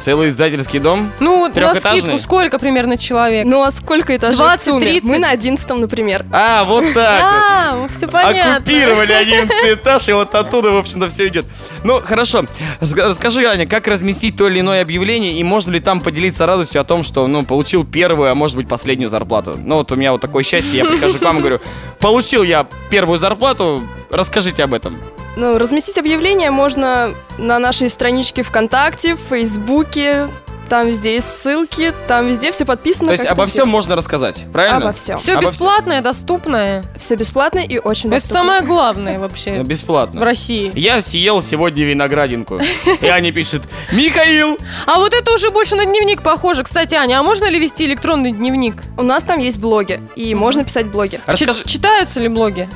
Целый 0.02 0.30
издательский 0.30 0.80
дом? 0.80 1.12
Ну, 1.20 1.48
на 1.54 1.74
скидку 1.76 2.18
сколько 2.18 2.58
примерно 2.58 2.98
человек? 2.98 3.46
Ну, 3.46 3.62
а 3.62 3.70
сколько 3.70 4.16
этажей 4.16 4.38
20, 4.38 4.60
в 4.60 4.64
СУМе? 4.64 4.86
30? 4.86 5.04
Мы 5.08 5.18
на 5.18 5.30
одиннадцатом, 5.30 5.80
например. 5.80 6.24
А, 6.32 6.64
вот 6.64 6.92
так. 6.92 7.20
А, 7.22 7.86
все 7.88 8.08
понятно. 8.08 8.56
Оккупировали 8.56 9.12
одиннадцатый 9.22 9.74
этаж, 9.74 10.08
и 10.08 10.12
вот 10.12 10.34
оттуда, 10.34 10.72
в 10.72 10.76
общем-то, 10.78 11.08
все 11.08 11.28
идет. 11.28 11.46
Ну, 11.84 12.00
хорошо. 12.00 12.46
Ска- 12.80 13.06
Расскажи, 13.10 13.44
Аня, 13.46 13.64
как 13.66 13.86
разместить 13.86 14.36
то 14.36 14.48
или 14.48 14.58
иное 14.58 14.82
объявление, 14.82 15.34
и 15.34 15.44
можно 15.44 15.70
ли 15.70 15.78
там 15.78 16.00
поделиться 16.00 16.46
радостью 16.46 16.80
о 16.80 16.84
том, 16.84 17.04
что, 17.04 17.28
ну, 17.28 17.44
получил 17.44 17.84
первую, 17.84 18.32
а 18.32 18.34
может 18.34 18.56
быть, 18.56 18.68
последнюю 18.68 19.08
зарплату? 19.08 19.56
Ну, 19.56 19.76
вот 19.76 19.92
у 19.92 19.94
меня 19.94 20.10
вот 20.10 20.20
такое 20.20 20.42
счастье, 20.42 20.78
я 20.78 20.84
прихожу 20.84 21.20
к 21.20 21.22
вам 21.22 21.36
и 21.36 21.40
говорю, 21.40 21.60
получил 22.00 22.42
я 22.42 22.66
первую 22.90 23.20
зарплату, 23.20 23.82
расскажите 24.10 24.64
об 24.64 24.74
этом. 24.74 24.98
Ну, 25.36 25.56
разместить 25.58 25.98
объявление 25.98 26.50
можно 26.50 27.14
на 27.38 27.58
нашей 27.58 27.88
страничке 27.88 28.42
ВКонтакте, 28.42 29.14
в 29.16 29.20
Фейсбуке. 29.30 30.28
Там 30.68 30.86
везде 30.86 31.14
есть 31.14 31.28
ссылки, 31.42 31.92
там 32.08 32.26
везде 32.28 32.50
все 32.50 32.64
подписано. 32.64 33.08
То 33.08 33.12
есть 33.12 33.26
обо 33.26 33.42
это 33.42 33.50
всем 33.50 33.64
сделать. 33.64 33.72
можно 33.72 33.96
рассказать, 33.96 34.44
правильно? 34.54 34.78
Обо 34.78 34.92
всем. 34.94 35.18
Все 35.18 35.34
Обо 35.34 35.50
бесплатное, 35.50 36.00
доступное. 36.00 36.82
Все 36.96 37.14
бесплатно 37.16 37.58
и 37.58 37.76
очень 37.78 38.08
Это 38.08 38.20
доступно. 38.20 38.38
самое 38.40 38.62
главное 38.62 39.14
Ну, 39.16 39.20
вообще 39.20 39.60
в 39.60 39.66
бесплатно. 39.66 40.24
России. 40.24 40.72
Я 40.74 41.02
съел 41.02 41.42
сегодня 41.42 41.84
виноградинку. 41.84 42.58
И 43.02 43.06
Аня 43.06 43.32
пишет, 43.32 43.60
Михаил, 43.90 44.56
А 44.86 44.98
вот 44.98 45.12
это 45.12 45.32
уже 45.34 45.50
больше 45.50 45.76
на 45.76 45.84
дневник 45.84 46.22
похоже. 46.22 46.64
Кстати, 46.64 46.94
Аня, 46.94 47.20
а 47.20 47.22
можно 47.22 47.50
ли 47.50 47.58
вести 47.58 47.84
электронный 47.84 48.32
дневник? 48.32 48.76
У 48.96 49.02
нас 49.02 49.24
там 49.24 49.40
есть 49.40 49.58
блоги, 49.58 50.00
и 50.16 50.34
можно 50.34 50.64
писать 50.64 50.86
блоги. 50.86 51.20
Читаются 51.66 52.18
ли 52.18 52.28
блоги? 52.28 52.66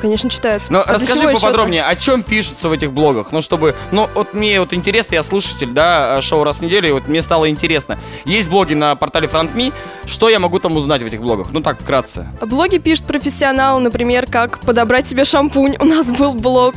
Конечно, 0.00 0.30
читаются. 0.30 0.72
Ну, 0.72 0.80
А 0.80 0.92
расскажи 0.92 1.28
поподробнее, 1.32 1.82
о 1.82 1.94
чем 1.96 2.22
пишутся 2.22 2.68
в 2.68 2.72
этих 2.72 2.92
блогах? 2.92 3.32
Ну, 3.32 3.42
чтобы... 3.42 3.74
Ну, 3.92 4.08
вот 4.14 4.34
мне 4.34 4.60
вот 4.60 4.72
интересно, 4.72 5.14
я 5.14 5.22
слушатель, 5.22 5.70
да, 5.70 6.20
шоу 6.22 6.44
раз 6.44 6.58
в 6.58 6.62
неделю, 6.62 6.88
и 6.88 6.92
вот 6.92 7.08
мне 7.08 7.22
стало 7.22 7.48
интересно. 7.48 7.98
Есть 8.24 8.48
блоги 8.48 8.74
на 8.74 8.94
портале 8.96 9.28
FrontMe, 9.28 9.72
что 10.06 10.28
я 10.28 10.38
могу 10.38 10.58
там 10.58 10.76
узнать 10.76 11.02
в 11.02 11.06
этих 11.06 11.20
блогах? 11.20 11.48
Ну, 11.52 11.60
так, 11.60 11.80
вкратце. 11.80 12.28
Блоги 12.40 12.78
пишут 12.78 13.06
профессионалы, 13.06 13.80
например, 13.80 14.26
как 14.26 14.60
подобрать 14.60 15.06
себе 15.06 15.24
шампунь. 15.24 15.76
У 15.78 15.84
нас 15.84 16.06
был 16.06 16.34
блог. 16.34 16.74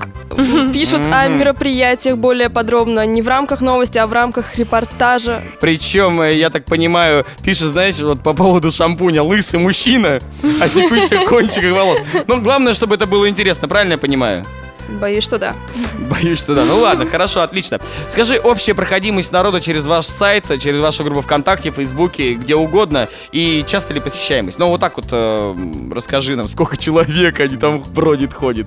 Пишут 0.73 1.01
о 1.11 1.27
мероприятиях 1.27 2.17
более 2.17 2.49
подробно. 2.49 3.05
Не 3.05 3.21
в 3.21 3.27
рамках 3.27 3.61
новости, 3.61 3.97
а 3.97 4.07
в 4.07 4.13
рамках 4.13 4.55
репортажа. 4.57 5.43
Причем, 5.61 6.21
э, 6.21 6.35
я 6.35 6.49
так 6.49 6.65
понимаю, 6.65 7.25
пишет, 7.43 7.67
знаешь, 7.67 7.99
вот 7.99 8.21
по 8.21 8.33
поводу 8.33 8.71
шампуня, 8.71 9.23
лысый 9.23 9.59
мужчина, 9.59 10.19
а 10.59 10.67
текущих 10.67 11.25
кончиках 11.29 11.71
волос. 11.73 11.99
Ну, 12.27 12.41
главное, 12.41 12.73
чтобы 12.73 12.95
это 12.95 13.07
было 13.13 13.29
интересно, 13.29 13.67
правильно 13.67 13.93
я 13.93 13.97
понимаю? 13.99 14.43
Боюсь, 14.89 15.23
что 15.23 15.37
да. 15.37 15.55
Боюсь, 16.09 16.39
что 16.39 16.55
да. 16.55 16.65
Ну 16.65 16.79
ладно, 16.79 17.05
хорошо, 17.05 17.41
отлично. 17.41 17.79
Скажи, 18.09 18.39
общая 18.39 18.73
проходимость 18.73 19.31
народа 19.31 19.61
через 19.61 19.85
ваш 19.85 20.07
сайт, 20.07 20.45
через 20.59 20.79
вашу 20.79 21.03
группу 21.03 21.21
ВКонтакте, 21.21 21.69
Фейсбуке, 21.69 22.33
где 22.33 22.55
угодно, 22.55 23.07
и 23.31 23.63
часто 23.67 23.93
ли 23.93 23.99
посещаемость? 23.99 24.57
Ну 24.57 24.67
вот 24.67 24.81
так 24.81 24.97
вот 24.97 25.05
э, 25.11 25.55
расскажи 25.93 26.35
нам, 26.35 26.47
сколько 26.47 26.75
человек 26.85 27.39
они 27.39 27.55
там 27.55 27.83
бродит, 27.83 28.33
ходит 28.33 28.65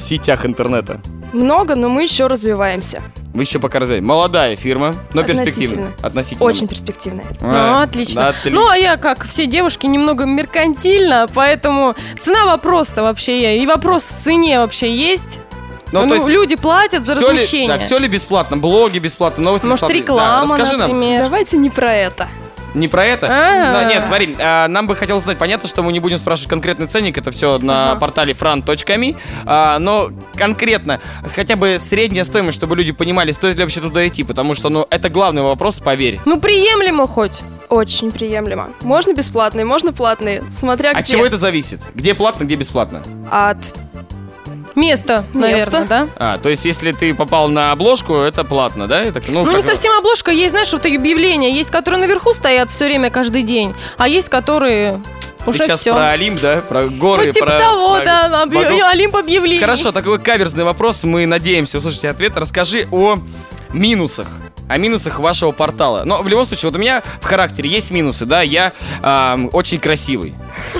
сетях 0.00 0.44
интернета. 0.46 1.00
Много, 1.32 1.76
но 1.76 1.88
мы 1.88 2.02
еще 2.02 2.26
развиваемся. 2.26 3.02
Вы 3.32 3.42
еще 3.44 3.60
пока 3.60 3.78
развиваете. 3.78 4.04
Молодая 4.04 4.56
фирма, 4.56 4.94
но 5.14 5.22
перспективная. 5.22 5.92
Относительно. 6.02 6.44
Очень 6.48 6.66
перспективная. 6.66 7.26
Ну, 7.40 7.48
А, 7.48 7.82
отлично. 7.84 8.28
отлично. 8.28 8.50
Ну, 8.60 8.68
а 8.68 8.76
я, 8.76 8.96
как 8.96 9.24
все 9.26 9.46
девушки, 9.46 9.86
немного 9.86 10.24
меркантильна, 10.24 11.28
поэтому 11.32 11.94
цена 12.20 12.44
вопроса 12.46 13.02
вообще, 13.02 13.62
и 13.62 13.66
вопрос 13.66 14.02
в 14.04 14.24
цене 14.24 14.58
вообще 14.58 14.92
есть. 14.94 15.38
Ну, 15.92 16.02
Ну, 16.02 16.08
то 16.08 16.14
есть 16.16 16.28
люди 16.28 16.56
платят 16.56 17.06
за 17.06 17.14
всё 17.16 17.28
ли- 17.30 17.34
размещение. 17.34 17.68
да, 17.68 17.78
все 17.78 17.98
ли 17.98 18.08
бесплатно? 18.08 18.56
Блоги 18.56 18.98
бесплатно, 18.98 19.42
новости 19.44 19.66
Может, 19.66 19.88
бесплатно? 19.88 19.96
реклама, 19.96 20.48
да, 20.56 20.62
расскажи 20.62 20.78
нам. 20.78 20.90
например. 20.92 21.22
Давайте 21.24 21.56
не 21.58 21.70
про 21.70 21.92
это. 21.92 22.28
Не 22.74 22.88
про 22.88 23.04
это? 23.04 23.26
А. 23.30 23.82
Ну, 23.82 23.88
нет, 23.88 24.04
смотри, 24.06 24.36
а, 24.38 24.68
нам 24.68 24.86
бы 24.86 24.94
хотелось 24.96 25.24
знать, 25.24 25.38
понятно, 25.38 25.68
что 25.68 25.82
мы 25.82 25.92
не 25.92 26.00
будем 26.00 26.18
спрашивать 26.18 26.50
конкретный 26.50 26.86
ценник, 26.86 27.18
это 27.18 27.30
все 27.30 27.58
на 27.58 27.92
Ага. 27.92 28.00
портале 28.00 28.32
fran.me, 28.32 29.16
а, 29.46 29.78
но 29.78 30.10
конкретно, 30.36 31.00
хотя 31.34 31.56
бы 31.56 31.78
средняя 31.80 32.24
стоимость, 32.24 32.58
чтобы 32.58 32.76
люди 32.76 32.92
понимали, 32.92 33.32
стоит 33.32 33.56
ли 33.56 33.62
вообще 33.64 33.80
туда 33.80 34.06
идти, 34.06 34.22
потому 34.24 34.54
что, 34.54 34.68
ну, 34.68 34.86
это 34.90 35.08
главный 35.08 35.42
вопрос, 35.42 35.76
поверь. 35.76 36.20
Ну, 36.24 36.40
приемлемо 36.40 37.06
хоть. 37.06 37.40
Очень 37.68 38.10
приемлемо. 38.10 38.70
Можно 38.82 39.12
бесплатные, 39.14 39.64
можно 39.64 39.92
платные, 39.92 40.42
смотря 40.50 40.90
От 40.90 40.98
где. 41.04 41.12
чего 41.12 41.24
это 41.26 41.36
зависит? 41.36 41.80
Где 41.94 42.14
платно, 42.14 42.44
где 42.44 42.56
бесплатно? 42.56 43.02
От 43.30 43.58
Место, 44.80 45.24
наверное, 45.34 45.80
Место. 45.80 45.86
да? 45.88 46.08
А, 46.16 46.38
то 46.38 46.48
есть, 46.48 46.64
если 46.64 46.92
ты 46.92 47.12
попал 47.14 47.48
на 47.48 47.72
обложку, 47.72 48.14
это 48.14 48.44
платно, 48.44 48.86
да? 48.86 49.02
Это, 49.02 49.20
Ну, 49.28 49.44
как- 49.44 49.54
не 49.54 49.62
совсем 49.62 49.92
обложка, 49.98 50.30
есть, 50.30 50.50
знаешь, 50.50 50.72
вот 50.72 50.86
объявления, 50.86 51.50
есть, 51.52 51.70
которые 51.70 52.00
наверху 52.00 52.32
стоят 52.32 52.70
все 52.70 52.86
время, 52.86 53.10
каждый 53.10 53.42
день, 53.42 53.74
а 53.98 54.08
есть, 54.08 54.28
которые 54.30 55.02
Ты 55.44 55.50
уже 55.50 55.58
сейчас 55.64 55.80
все. 55.80 55.92
про 55.92 56.10
Олимп, 56.10 56.40
да? 56.40 56.56
Про 56.66 56.86
горы, 56.88 57.26
Ну, 57.26 57.32
типа 57.32 57.46
про... 57.46 57.58
того, 57.58 57.96
про 57.96 58.04
да, 58.04 58.42
объ-. 58.42 58.80
Олимп 58.90 59.16
объявлений. 59.16 59.60
Хорошо, 59.60 59.92
такой 59.92 60.18
каверзный 60.18 60.64
вопрос. 60.64 61.04
Мы 61.04 61.26
надеемся 61.26 61.78
услышать 61.78 62.04
ответ. 62.06 62.32
Расскажи 62.36 62.86
о 62.90 63.16
минусах. 63.72 64.28
О 64.70 64.78
минусах 64.78 65.18
вашего 65.18 65.50
портала. 65.52 66.04
Но 66.04 66.22
в 66.22 66.28
любом 66.28 66.46
случае, 66.46 66.70
вот 66.70 66.76
у 66.76 66.80
меня 66.80 67.02
в 67.20 67.24
характере 67.24 67.68
есть 67.68 67.90
минусы, 67.90 68.24
да, 68.24 68.42
я 68.42 68.72
ам, 69.02 69.50
очень 69.52 69.80
красивый. 69.80 70.34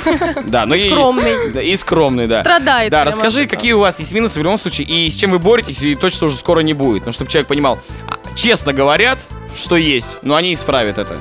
Да, 0.46 0.64
но 0.66 0.74
и- 0.74 0.88
Скромный. 0.90 1.50
да, 1.52 1.60
И 1.60 1.76
скромный, 1.76 2.26
да. 2.26 2.40
Страдает. 2.40 2.90
Да, 2.92 3.04
расскажи, 3.04 3.46
какие 3.46 3.72
у 3.72 3.80
вас 3.80 3.98
есть 3.98 4.12
минусы 4.12 4.34
в 4.38 4.42
любом 4.42 4.58
случае, 4.58 4.86
и 4.86 5.10
с 5.10 5.14
чем 5.16 5.30
вы 5.32 5.38
боретесь, 5.38 5.82
и 5.82 5.94
точно 5.96 6.28
уже 6.28 6.36
скоро 6.36 6.60
не 6.60 6.72
будет. 6.72 7.04
Ну, 7.06 7.12
чтобы 7.12 7.30
человек 7.30 7.48
понимал, 7.48 7.78
а, 8.08 8.16
честно 8.36 8.72
говорят, 8.72 9.18
что 9.54 9.76
есть, 9.76 10.18
но 10.22 10.36
они 10.36 10.54
исправят 10.54 10.98
это. 10.98 11.16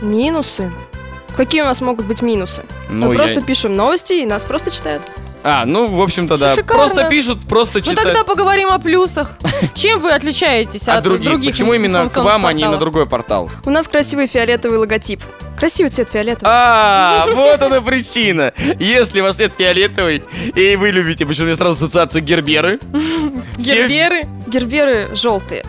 минусы. 0.00 0.72
Какие 1.36 1.62
у 1.62 1.64
нас 1.66 1.80
могут 1.80 2.06
быть 2.06 2.22
минусы? 2.22 2.64
Ну, 2.88 3.06
Мы 3.08 3.12
я- 3.14 3.18
просто 3.18 3.42
пишем 3.42 3.76
новости, 3.76 4.14
и 4.14 4.26
нас 4.26 4.44
просто 4.44 4.70
читают. 4.70 5.02
А, 5.42 5.64
ну, 5.64 5.86
в 5.86 6.00
общем-то, 6.02 6.36
да. 6.36 6.54
Шикарно. 6.54 6.84
Просто 6.84 7.08
пишут, 7.08 7.40
просто 7.48 7.78
Ну 7.78 7.84
читают. 7.84 8.02
тогда 8.02 8.24
поговорим 8.24 8.68
о 8.68 8.78
плюсах. 8.78 9.32
Чем 9.74 10.00
вы 10.00 10.12
отличаетесь 10.12 10.86
От 10.88 10.98
от, 10.98 11.04
других. 11.04 11.52
Почему 11.52 11.72
именно 11.72 12.08
к 12.08 12.16
вам, 12.16 12.44
а 12.46 12.52
не 12.52 12.68
на 12.68 12.76
другой 12.76 13.06
портал? 13.06 13.50
У 13.64 13.70
нас 13.70 13.88
красивый 13.88 14.26
фиолетовый 14.26 14.78
логотип. 14.78 15.22
Красивый 15.58 15.90
цвет 15.90 16.08
фиолетовый. 16.10 16.50
А, 16.54 17.26
вот 17.34 17.62
она 17.62 17.80
причина. 17.80 18.52
Если 18.78 19.20
ваш 19.20 19.36
цвет 19.36 19.52
фиолетовый, 19.56 20.24
и 20.54 20.76
вы 20.76 20.90
любите, 20.90 21.26
почему 21.26 21.44
у 21.44 21.46
меня 21.48 21.56
сразу 21.56 21.76
ассоциация 21.76 22.20
герберы. 22.20 22.78
Герберы. 23.58 24.24
Герберы 24.46 25.08
желтые. 25.14 25.64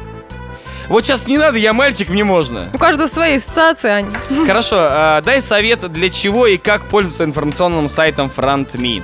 Вот 0.88 1.06
сейчас 1.06 1.28
не 1.28 1.38
надо, 1.38 1.58
я 1.58 1.72
мальчик, 1.74 2.10
мне 2.10 2.24
можно. 2.26 2.70
У 2.74 2.78
каждого 2.78 3.08
свои 3.08 3.38
ассоциации, 3.38 3.90
Аня. 3.90 4.12
Хорошо, 4.46 4.76
а, 4.78 5.22
дай 5.22 5.42
совет, 5.42 5.90
для 5.92 6.10
чего 6.10 6.48
и 6.48 6.58
как 6.58 6.86
пользоваться 6.86 7.24
информационным 7.24 7.88
сайтом 7.88 8.30
FrontMe. 8.36 9.04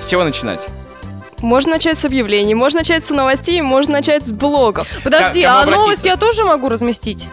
С 0.00 0.06
чего 0.06 0.24
начинать? 0.24 0.60
Можно 1.40 1.72
начать 1.72 1.98
с 1.98 2.04
объявлений, 2.04 2.54
можно 2.54 2.80
начать 2.80 3.06
с 3.06 3.10
новостей, 3.10 3.60
можно 3.60 3.92
начать 3.94 4.26
с 4.26 4.32
блогов. 4.32 4.88
Подожди, 5.04 5.42
а 5.44 5.64
новости 5.66 6.06
я 6.08 6.16
тоже 6.16 6.44
могу 6.44 6.68
разместить? 6.68 7.28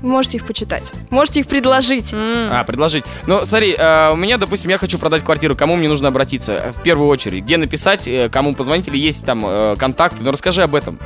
Вы 0.00 0.08
можете 0.08 0.38
их 0.38 0.46
почитать, 0.46 0.92
можете 1.10 1.40
их 1.40 1.46
предложить. 1.46 2.12
М. 2.12 2.48
А, 2.50 2.64
предложить. 2.64 3.04
Ну, 3.26 3.44
смотри, 3.44 3.76
а, 3.78 4.10
у 4.12 4.16
меня, 4.16 4.36
допустим, 4.36 4.70
я 4.70 4.78
хочу 4.78 4.98
продать 4.98 5.22
квартиру. 5.22 5.54
Кому 5.54 5.76
мне 5.76 5.88
нужно 5.88 6.08
обратиться? 6.08 6.52
Э, 6.54 6.72
В 6.72 6.82
первую 6.82 7.08
очередь. 7.08 7.44
Где 7.44 7.56
написать, 7.56 8.08
э, 8.08 8.28
кому 8.28 8.54
позвонить, 8.56 8.88
или 8.88 8.98
есть 8.98 9.24
там 9.24 9.44
э, 9.46 9.76
контакты? 9.78 10.18
Ну, 10.24 10.32
расскажи 10.32 10.62
об 10.62 10.74
этом. 10.74 10.98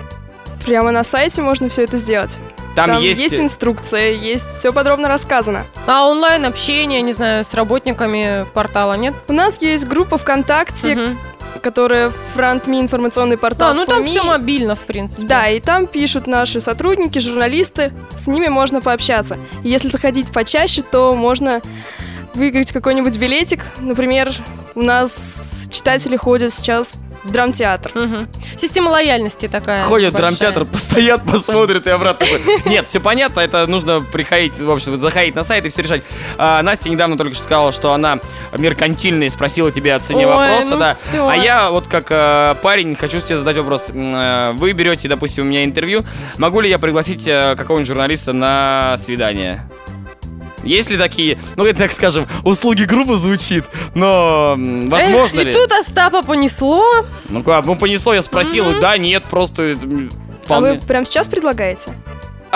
Прямо 0.65 0.93
на 0.93 1.05
сайте 1.05 1.43
можно 1.43 1.69
все 1.69 1.83
это 1.83 1.99
сделать. 1.99 2.39
Там, 2.77 3.01
есть... 3.01 3.33
э, 3.33 3.43
инструкция, 3.43 4.13
есть 4.13 4.49
все 4.51 4.73
подробно 4.73 5.09
рассказано. 5.09 5.65
А 5.87 6.07
онлайн 6.09 6.45
общение, 6.45 7.01
не 7.03 7.13
знаю, 7.13 7.45
с 7.45 7.55
работниками 7.55 8.47
портала 8.55 8.95
нет? 8.95 9.15
У 9.29 9.33
нас 9.33 9.61
есть 9.63 9.87
группа 9.87 10.19
ВКонтакте, 10.19 10.95
Мгм. 10.95 11.19
которая 11.63 12.13
FrontMe 12.37 12.81
информационный 12.81 13.39
портал. 13.39 13.71
Да, 13.73 13.75
ну 13.75 13.87
там 13.87 14.05
все 14.05 14.23
мобильно, 14.23 14.77
в 14.77 14.81
принципе. 14.81 15.27
Да, 15.27 15.49
и 15.49 15.59
там 15.59 15.87
пишут 15.87 16.27
наши 16.27 16.61
сотрудники, 16.61 17.19
журналисты, 17.19 17.93
с 18.17 18.27
ними 18.27 18.49
можно 18.49 18.81
пообщаться. 18.81 19.39
И 19.65 19.71
если 19.71 19.89
заходить 19.89 20.31
почаще, 20.31 20.83
то 20.83 21.15
можно 21.15 21.63
выиграть 22.35 22.73
какой-нибудь 22.73 23.17
билетик. 23.19 23.61
Например, 23.81 24.33
у 24.75 24.83
нас 24.83 25.67
читатели 25.71 26.17
ходят 26.17 26.53
сейчас 26.53 26.95
драмтеатр. 27.31 27.93
Мгм. 27.95 28.29
Система 28.57 28.91
лояльности 28.91 29.49
такая. 29.49 29.85
Ходят 29.85 30.15
в 30.15 30.17
драмтеатр, 30.17 30.65
постоят, 30.65 31.23
посмотрят 31.27 31.87
и 31.87 31.91
обратно. 31.91 32.27
Нет, 32.65 32.89
все 32.89 33.01
понятно, 33.01 33.41
это 33.41 33.67
нужно 33.67 34.01
приходить, 34.01 34.59
в 34.59 34.71
общем, 34.71 34.97
заходить 34.97 35.35
на 35.35 35.45
сайт 35.45 35.67
и 35.67 35.69
все 35.69 35.83
решать. 35.83 36.03
А, 36.39 36.63
Настя 36.63 36.89
недавно 36.89 37.17
только 37.17 37.35
что 37.35 37.45
сказала, 37.45 37.73
что 37.73 37.93
она 37.93 38.19
меркантильная 38.57 39.27
и 39.27 39.31
спросила 39.31 39.71
тебя 39.73 39.97
о 39.97 40.01
цене 40.01 40.27
Ой, 40.27 40.35
вопроса, 40.35 40.71
ну 40.71 40.79
да. 40.79 40.95
А 41.31 41.37
я 41.37 41.71
вот 41.71 41.87
как 41.87 42.07
э, 42.11 42.55
парень 42.63 42.97
хочу 42.97 43.21
тебе 43.21 43.37
задать 43.37 43.57
вопрос. 43.57 43.87
Э, 43.89 44.53
Вы 44.53 44.73
берете, 44.73 45.09
допустим, 45.09 45.45
у 45.45 45.49
меня 45.49 45.65
интервью, 45.65 46.05
могу 46.39 46.61
ли 46.61 46.69
я 46.69 46.79
пригласить 46.79 47.27
э, 47.27 47.55
какого-нибудь 47.57 47.89
журналиста 47.89 48.33
на 48.33 48.97
свидание? 48.99 49.63
Есть 50.67 50.91
ли 50.91 50.99
такие, 50.99 51.39
ну, 51.57 51.65
это, 51.65 51.79
так 51.79 51.93
скажем, 51.93 52.27
услуги 52.45 52.83
группы 52.85 53.15
звучит, 53.17 53.65
но 53.95 54.55
возможно 54.57 55.39
Эх, 55.41 55.45
ли? 55.47 55.51
И 55.51 55.55
тут 55.55 55.73
Остапа 55.73 56.23
понесло. 56.23 57.07
Ну, 57.29 57.43
как, 57.43 57.65
ну, 57.65 57.77
понесло, 57.77 58.13
я 58.15 58.23
спросил, 58.23 58.79
да, 58.81 58.99
нет, 58.99 59.25
просто... 59.25 59.63
м, 59.63 60.11
А 60.43 60.45
вполне. 60.45 60.73
вы 60.75 60.79
прямо 60.81 61.07
сейчас 61.07 61.29
предлагаете? 61.29 61.91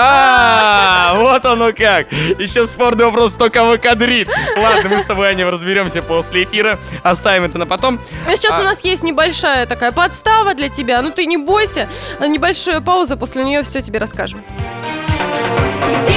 А, 0.02 1.14
вот 1.18 1.44
оно 1.44 1.72
как. 1.72 2.10
Еще 2.12 2.66
спорный 2.66 3.04
вопрос, 3.04 3.32
кто 3.32 3.50
кого 3.50 3.76
кадрит. 3.76 4.28
Ладно, 4.56 4.88
мы 4.88 4.98
с 4.98 5.04
тобой, 5.04 5.28
Аня, 5.28 5.50
разберемся 5.50 6.00
после 6.00 6.44
эфира. 6.44 6.78
Оставим 7.02 7.44
это 7.44 7.58
на 7.58 7.66
потом. 7.66 8.00
А 8.26 8.34
Сейчас 8.34 8.52
А- 8.52 8.60
у 8.60 8.62
нас 8.62 8.78
есть 8.82 9.02
небольшая 9.02 9.66
такая 9.66 9.92
подстава 9.92 10.54
для 10.54 10.68
тебя. 10.70 11.02
Ну 11.02 11.10
ты 11.10 11.26
не 11.26 11.36
бойся. 11.36 11.86
Небольшая 12.20 12.80
пауза, 12.80 13.16
после 13.16 13.44
нее 13.44 13.62
все 13.62 13.82
тебе 13.82 13.98
расскажем. 13.98 14.40
Где 16.04 16.14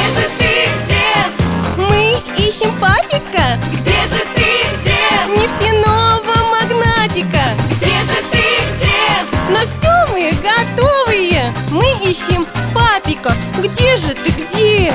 ищем 2.53 2.71
папика. 2.79 3.59
Где 3.71 4.07
же 4.07 4.23
ты, 4.35 4.45
где? 4.81 5.41
Нефтяного 5.41 6.35
магнатика. 6.51 7.49
Где 7.71 7.99
же 8.01 8.21
ты, 8.31 8.43
где? 8.77 9.49
Но 9.49 9.59
все 9.59 10.13
мы 10.13 10.31
готовые. 10.33 11.51
Мы 11.71 11.91
ищем 12.07 12.45
папика. 12.73 13.33
Где 13.57 13.97
же 13.97 14.13
ты, 14.13 14.29
где? 14.29 14.93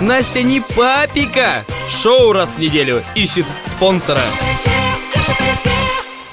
Настя 0.00 0.42
не 0.42 0.60
папика! 0.60 1.64
Шоу 1.88 2.32
раз 2.32 2.50
в 2.50 2.58
неделю 2.58 3.02
ищет 3.14 3.46
спонсора. 3.66 4.22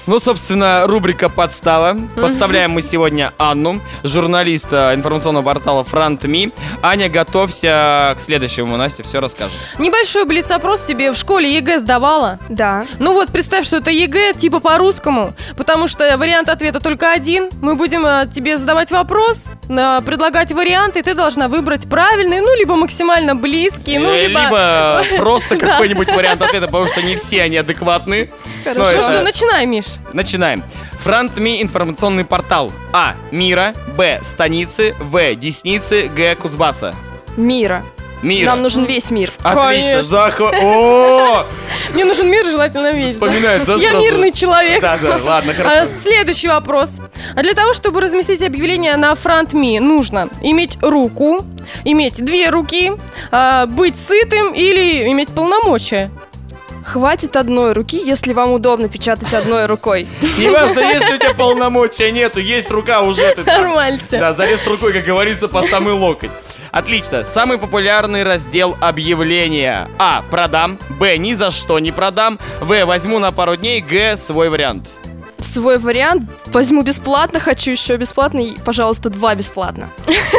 Ну, 0.06 0.20
собственно, 0.20 0.84
рубрика 0.86 1.30
«Подстава». 1.30 1.98
Подставляем 2.16 2.72
мы 2.72 2.82
сегодня 2.82 3.32
Анну, 3.38 3.80
журналиста 4.04 4.92
информационного 4.94 5.46
портала 5.46 5.86
FrontMe. 5.90 6.52
Аня, 6.82 7.08
готовься 7.08 8.14
к 8.18 8.22
следующему. 8.22 8.76
Настя 8.76 9.04
все 9.04 9.22
расскажет. 9.22 9.56
Небольшой 9.80 10.26
блиц-опрос 10.26 10.82
тебе 10.82 11.14
в 11.14 11.16
школе 11.16 11.54
ЕГЭ 11.56 11.80
сдавала. 11.80 12.38
Да. 12.50 12.86
Ну 13.00 13.14
вот, 13.14 13.30
представь, 13.30 13.66
что 13.66 13.78
это 13.78 13.92
ЕГЭ 13.92 14.34
типа 14.34 14.60
по 14.60 14.74
русскому, 14.74 15.36
потому 15.56 15.88
что 15.88 16.18
вариант 16.18 16.50
ответа 16.50 16.82
только 16.82 17.12
один. 17.14 17.50
Мы 17.62 17.76
будем 17.76 18.06
э, 18.06 18.28
тебе 18.28 18.58
задавать 18.58 18.92
вопрос, 18.92 19.46
э, 19.70 20.02
предлагать 20.06 20.52
варианты, 20.52 21.00
и 21.00 21.04
ты 21.04 21.14
должна 21.14 21.48
выбрать 21.48 21.88
правильный, 21.90 22.42
ну, 22.42 22.54
либо 22.58 22.76
максимально 22.76 23.36
близкий, 23.36 24.00
ну, 24.00 24.12
Э, 24.12 24.28
либо... 24.28 24.42
Либо 24.42 25.04
просто 25.18 25.58
какой-нибудь 25.58 26.12
вариант 26.12 26.42
ответа, 26.42 26.66
потому 26.66 26.88
что 26.88 27.02
не 27.02 27.16
все 27.16 27.42
они 27.44 27.56
адекватны. 27.56 28.30
Хорошо. 28.66 28.84
Ну, 28.84 28.96
Ну 28.98 29.02
что, 29.02 29.22
начинай, 29.22 29.66
Миш. 29.66 29.93
Начинаем. 30.14 30.64
FrontMe 31.04 31.62
информационный 31.62 32.26
портал. 32.26 32.72
А. 32.92 33.16
Мира. 33.32 33.74
Б. 33.98 34.20
Станицы. 34.24 34.96
В. 35.00 35.36
Десницы. 35.36 36.10
Г. 36.16 36.36
Кузбасса. 36.36 36.96
Мира. 37.38 37.84
Мира. 38.22 38.52
Нам 38.52 38.62
нужен 38.62 38.86
весь 38.86 39.12
мир. 39.12 39.32
Отлично. 39.44 39.62
Конечно. 39.66 40.04
Захва... 40.04 40.52
О! 40.62 41.46
Мне 41.94 42.06
нужен 42.06 42.30
мир, 42.30 42.46
желательно 42.46 42.94
весь. 42.94 43.16
Вспоминает, 43.16 43.66
да, 43.66 43.74
Я 43.76 43.90
сразу? 43.90 44.06
мирный 44.06 44.32
человек. 44.32 44.82
Да, 44.82 44.98
да, 44.98 45.20
ладно, 45.22 45.52
А, 45.52 45.56
хорошо. 45.56 45.92
Следующий 46.02 46.48
вопрос. 46.48 46.92
А 47.36 47.44
для 47.44 47.54
того, 47.54 47.74
чтобы 47.74 48.00
разместить 48.00 48.42
объявление 48.42 48.96
на 48.96 49.12
FrontMe, 49.12 49.82
нужно 49.82 50.30
иметь 50.42 50.78
руку, 50.82 51.46
иметь 51.84 52.24
две 52.24 52.50
руки, 52.50 52.94
а, 53.32 53.66
быть 53.66 53.96
сытым 54.08 54.54
или 54.54 55.12
иметь 55.12 55.28
полномочия. 55.30 56.10
Хватит 56.84 57.36
одной 57.36 57.74
руки, 57.74 58.02
если 58.04 58.34
вам 58.34 58.52
удобно 58.52 58.90
печатать 58.90 59.34
одной 59.34 59.66
рукой. 59.66 60.08
Неважно, 60.38 60.80
есть 60.80 61.08
ли 61.08 61.16
у 61.16 61.18
тебя 61.18 61.34
полномочия, 61.34 62.12
нету, 62.12 62.40
есть 62.40 62.70
рука 62.72 63.02
уже. 63.02 63.36
Нормально. 63.46 64.00
Да, 64.12 64.34
залез 64.34 64.66
рукой, 64.68 64.94
как 64.94 65.06
говорится, 65.06 65.48
по 65.48 65.64
самый 65.64 65.94
локоть. 65.94 66.32
Отлично. 66.72 67.24
Самый 67.24 67.60
популярный 67.60 68.24
раздел 68.24 68.76
объявления. 68.82 69.88
А. 70.00 70.24
Продам. 70.32 70.80
Б. 71.00 71.18
Ни 71.18 71.34
за 71.36 71.52
что 71.52 71.78
не 71.78 71.92
продам. 71.92 72.40
В. 72.62 72.86
Возьму 72.86 73.20
на 73.20 73.32
пару 73.32 73.56
дней. 73.56 73.80
Г. 73.80 74.18
Свой 74.18 74.50
вариант. 74.50 74.90
Свой 75.44 75.78
вариант 75.78 76.30
возьму 76.48 76.82
бесплатно, 76.84 77.40
хочу 77.40 77.72
еще 77.72 77.98
бесплатно, 77.98 78.40
и, 78.40 78.58
пожалуйста, 78.60 79.10
два 79.10 79.36
бесплатно. 79.36 79.90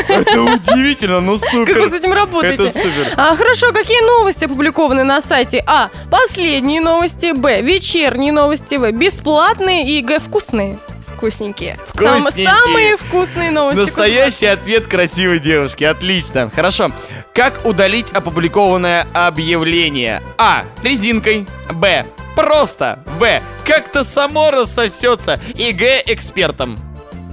Это 0.09 0.41
удивительно, 0.43 1.21
ну 1.21 1.39
Как 1.39 1.53
вы 1.53 1.67
с 1.67 1.67
супер. 1.67 1.95
этим 1.95 2.13
работаете? 2.13 2.65
Это 2.69 2.73
супер. 2.79 3.13
А, 3.17 3.35
хорошо, 3.37 3.73
какие 3.73 4.01
новости 4.07 4.45
опубликованы 4.45 5.05
на 5.05 5.21
сайте? 5.21 5.63
А. 5.67 5.91
Последние 6.11 6.81
новости. 6.81 7.33
Б. 7.33 7.61
Вечерние 7.63 8.33
новости. 8.33 8.75
В. 8.77 8.91
Бесплатные. 8.93 9.87
И 9.89 10.01
Г. 10.01 10.19
Вкусные. 10.19 10.79
Вкусненькие. 11.17 11.79
Сам- 11.95 12.21
Вкусненькие. 12.21 12.49
самые 12.51 12.97
вкусные 12.97 13.51
новости. 13.51 13.79
Настоящий 13.81 14.47
ответ 14.47 14.87
красивой 14.87 15.39
девушки. 15.39 15.85
Отлично. 15.85 16.51
Хорошо. 16.55 16.91
Как 17.35 17.67
удалить 17.67 18.11
опубликованное 18.13 19.07
объявление? 19.13 20.23
А. 20.39 20.63
Резинкой. 20.83 21.47
Б. 21.73 22.07
Просто. 22.37 23.01
В. 23.19 23.41
Как-то 23.67 24.05
само 24.05 24.51
рассосется. 24.53 25.41
И 25.55 25.73
Г. 25.73 26.03
Экспертом. 26.07 26.79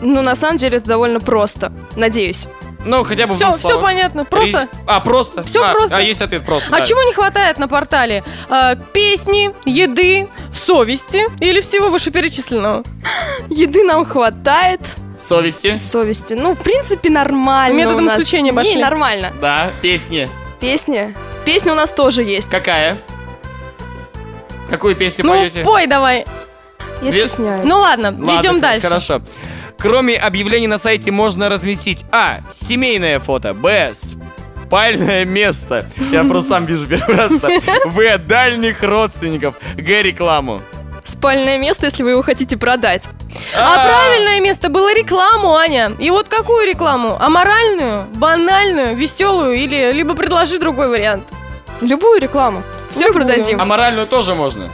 Ну, 0.02 0.24
на 0.24 0.34
самом 0.36 0.58
деле, 0.58 0.80
это 0.80 0.88
довольно 0.88 1.20
просто. 1.20 1.72
Надеюсь. 1.96 2.48
Ну, 2.84 3.04
хотя 3.04 3.28
бы 3.28 3.34
в 3.34 3.36
Все, 3.36 3.46
двух 3.50 3.60
все 3.60 3.80
понятно. 3.80 4.26
Просто. 4.26 4.62
Рез- 4.62 4.70
А, 4.88 5.00
просто? 5.02 5.44
Всё 5.44 5.64
А, 5.64 5.72
просто. 5.72 5.98
А, 5.98 6.02
есть 6.02 6.20
ответ 6.22 6.44
просто. 6.44 6.68
А 6.76 6.80
да. 6.80 6.82
чего 6.84 7.04
не 7.04 7.14
хватает 7.14 7.60
на 7.60 7.68
портале? 7.68 8.24
А, 8.50 8.74
песни, 8.76 9.52
еды, 9.66 10.28
совести 10.52 11.26
или 11.44 11.62
всего 11.62 11.90
вышеперечисленного? 11.92 12.82
Еды 13.50 13.84
нам 13.84 14.04
хватает, 14.04 14.80
Совести. 15.28 15.78
совести. 15.78 16.34
Ну, 16.34 16.56
в 16.56 16.60
принципе, 16.60 17.10
нормально 17.10 17.78
Методом 17.78 17.98
у 18.00 18.02
нас. 18.02 18.14
исключения 18.14 18.52
Не, 18.52 18.56
пошли. 18.56 18.76
нормально. 18.82 19.32
Да, 19.42 19.72
песни. 19.82 20.30
Песня. 20.60 21.16
Песня 21.46 21.72
у 21.74 21.76
нас 21.76 21.90
тоже 21.92 22.24
есть. 22.24 22.50
Какая? 22.50 22.98
Какую 24.70 24.96
песню 24.96 25.26
Ну, 25.26 25.34
поете? 25.34 25.62
пой 25.64 25.88
давай. 25.88 26.26
Я 27.02 27.10
Ве- 27.10 27.28
стесняюсь. 27.28 27.64
Ну 27.66 27.78
ладно, 27.80 28.08
Ладно, 28.18 28.40
идем 28.42 28.60
дальше. 28.60 28.88
Хорошо. 28.88 29.22
Кроме 29.78 30.16
объявлений 30.18 30.68
на 30.68 30.78
сайте 30.80 31.12
можно 31.12 31.50
разместить 31.50 32.06
А. 32.12 32.42
Семейное 32.52 33.20
фото. 33.20 33.54
Б. 33.54 33.94
Спальное 34.68 35.26
место. 35.26 35.86
Я 36.12 36.24
просто 36.24 36.52
сам 36.52 36.66
вижу 36.66 36.86
первый 36.88 37.16
раз. 37.16 37.32
В. 37.86 38.18
Дальних 38.20 38.84
родственников. 38.84 39.56
Г. 39.76 40.02
Рекламу. 40.02 40.62
Спальное 41.04 41.58
место, 41.58 41.86
если 41.86 42.04
вы 42.04 42.12
его 42.12 42.22
хотите 42.22 42.58
продать. 42.58 43.10
А 43.58 43.76
правильное 43.76 44.40
место 44.40 44.70
было 44.70 44.94
рекламу, 44.94 45.56
Аня. 45.56 45.96
И 46.00 46.10
вот 46.10 46.28
какую 46.28 46.68
рекламу? 46.68 47.18
Аморальную, 47.20 48.06
банальную, 48.16 48.96
веселую 48.96 49.56
или 49.56 49.92
либо 49.92 50.14
предложи 50.16 50.60
другой 50.60 50.90
вариант. 50.90 51.24
Любую 51.82 52.22
рекламу. 52.22 52.64
Все 52.90 53.08
Любую. 53.08 53.26
продадим. 53.26 53.60
А 53.60 53.66
моральную 53.66 54.06
тоже 54.08 54.36
можно. 54.36 54.70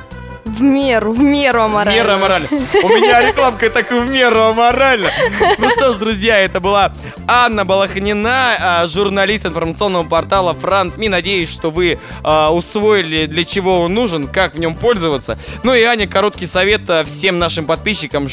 В 0.58 0.62
меру, 0.62 1.12
в 1.12 1.20
меру 1.20 1.62
аморально. 1.62 2.00
Мера 2.00 2.18
морально. 2.18 2.48
У 2.52 2.88
меня 2.90 3.22
рекламка 3.22 3.70
так 3.70 3.92
в 3.92 4.10
меру 4.10 4.42
аморально. 4.42 5.12
Ну 5.60 5.70
что 5.70 5.94
ж, 5.94 5.98
друзья, 5.98 6.40
это 6.40 6.60
была 6.60 6.94
Анна 7.28 7.64
Балахнина, 7.64 8.56
а, 8.60 8.88
журналист 8.88 9.46
информационного 9.46 10.04
портала 10.04 10.54
FrontMe. 10.54 11.10
Надеюсь, 11.10 11.52
что 11.52 11.70
вы 11.70 12.00
а, 12.24 12.52
усвоили, 12.52 13.28
для 13.28 13.44
чего 13.44 13.82
он 13.82 13.94
нужен, 13.94 14.28
как 14.28 14.56
в 14.56 14.60
нем 14.60 14.74
пользоваться. 14.74 15.38
Ну 15.64 15.76
и 15.76 15.84
Аня, 15.84 16.08
короткий 16.08 16.48
совет 16.48 16.90
а, 16.90 17.04
всем 17.04 17.38
нашим 17.38 17.66
подписчикам. 17.66 18.28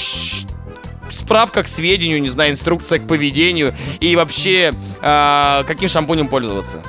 Справка 1.10 1.62
к 1.62 1.68
сведению, 1.68 2.22
не 2.22 2.30
знаю, 2.30 2.52
инструкция 2.52 3.00
к 3.00 3.06
поведению 3.06 3.74
и 4.00 4.16
вообще 4.16 4.72
каким 5.00 5.90
шампунем 5.90 6.28
пользоваться. 6.28 6.82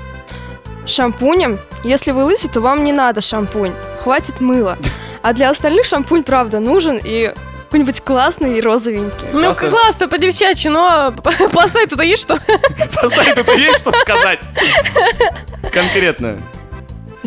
Шампунем? 0.88 1.60
Если 1.84 2.12
вы 2.12 2.24
лысый, 2.24 2.50
то 2.50 2.62
вам 2.62 2.86
не 2.86 2.94
надо 2.94 3.20
шампунь. 3.20 3.74
Хватит 4.02 4.40
мыла. 4.40 4.78
А 5.26 5.34
для 5.34 5.50
остальных 5.50 5.88
шампунь, 5.88 6.22
правда, 6.22 6.60
нужен 6.60 7.02
и 7.04 7.34
какой-нибудь 7.64 8.02
классный 8.02 8.60
и 8.60 8.62
розовенький. 8.62 9.28
Ну, 9.34 9.42
Классно. 9.42 9.70
классно, 9.72 10.08
по 10.08 10.20
девчачьи, 10.20 10.70
но 10.70 11.12
по, 11.52 11.68
сайту-то 11.68 12.04
есть 12.04 12.22
что? 12.22 12.38
По 12.94 13.10
сайту-то 13.10 13.54
есть 13.54 13.80
что 13.80 13.92
сказать? 14.02 14.40
Конкретно. 15.74 16.44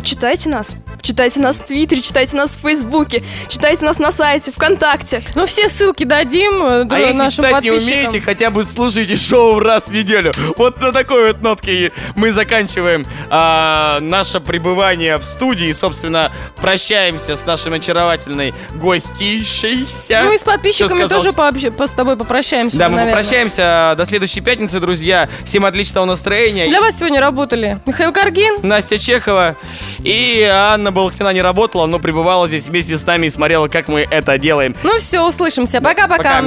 Читайте 0.01 0.47
нас. 0.47 0.75
Читайте 1.09 1.39
нас 1.39 1.55
в 1.57 1.65
Твиттере, 1.65 2.03
читайте 2.03 2.35
нас 2.35 2.55
в 2.55 2.61
Фейсбуке, 2.61 3.23
читайте 3.47 3.83
нас 3.83 3.97
на 3.97 4.11
сайте, 4.11 4.51
ВКонтакте. 4.51 5.21
Ну, 5.33 5.47
все 5.47 5.67
ссылки 5.67 6.03
дадим 6.03 6.61
э, 6.63 6.85
А 6.87 6.99
если 6.99 7.13
нашим 7.17 7.43
читать 7.45 7.63
не 7.63 7.71
подписчикам. 7.71 8.09
умеете, 8.09 8.21
хотя 8.23 8.51
бы 8.51 8.63
слушайте 8.63 9.15
шоу 9.15 9.59
раз 9.59 9.87
в 9.87 9.91
неделю. 9.91 10.31
Вот 10.55 10.79
на 10.79 10.91
такой 10.91 11.25
вот 11.29 11.41
нотке 11.41 11.91
мы 12.15 12.31
заканчиваем 12.31 13.07
а, 13.31 13.97
наше 14.01 14.39
пребывание 14.39 15.17
в 15.17 15.23
студии. 15.23 15.71
Собственно, 15.71 16.31
прощаемся 16.57 17.35
с 17.35 17.43
нашим 17.43 17.73
очаровательной 17.73 18.53
гостейшейся. 18.75 20.21
Ну 20.23 20.31
и 20.33 20.37
с 20.37 20.41
подписчиками 20.43 20.89
Всё 20.89 21.07
сказал. 21.07 21.23
тоже 21.23 21.33
пообще- 21.33 21.71
по- 21.71 21.87
с 21.87 21.91
тобой 21.91 22.17
попрощаемся. 22.17 22.77
Да, 22.77 22.87
мы 22.89 22.97
наверное. 22.97 23.15
попрощаемся. 23.23 23.95
До 23.97 24.05
следующей 24.05 24.41
пятницы, 24.41 24.79
друзья. 24.79 25.27
Всем 25.43 25.65
отличного 25.65 26.05
настроения. 26.05 26.67
Для 26.69 26.81
вас 26.81 26.99
сегодня 26.99 27.19
работали 27.19 27.81
Михаил 27.87 28.11
Каргин. 28.13 28.57
Настя 28.61 28.99
Чехова 28.99 29.55
и 30.03 30.43
Анна 30.43 30.91
Балахтина 30.99 31.29
не 31.29 31.41
работала, 31.41 31.85
но 31.85 31.97
пребывала 31.97 32.49
здесь 32.49 32.65
вместе 32.67 32.97
с 32.97 33.05
нами 33.05 33.27
и 33.27 33.29
смотрела, 33.29 33.69
как 33.69 33.87
мы 33.87 34.05
это 34.11 34.37
делаем. 34.37 34.75
Ну 34.83 34.97
все, 34.97 35.25
услышимся. 35.25 35.79
Пока-пока. 35.79 36.41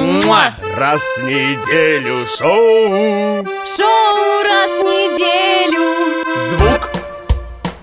Раз 0.76 1.00
в 1.18 1.22
неделю 1.24 2.26
шоу. 2.26 3.46
Шоу 3.64 4.42
раз 4.44 4.70
в 4.78 4.84
неделю. 4.84 6.20
Звук. 6.50 6.90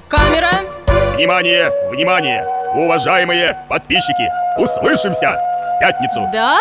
Камера. 0.07 0.51
Внимание, 1.15 1.71
внимание, 1.91 2.45
уважаемые 2.75 3.57
подписчики. 3.67 4.29
Услышимся 4.59 5.39
в 5.75 5.79
пятницу. 5.79 6.29
Да? 6.31 6.59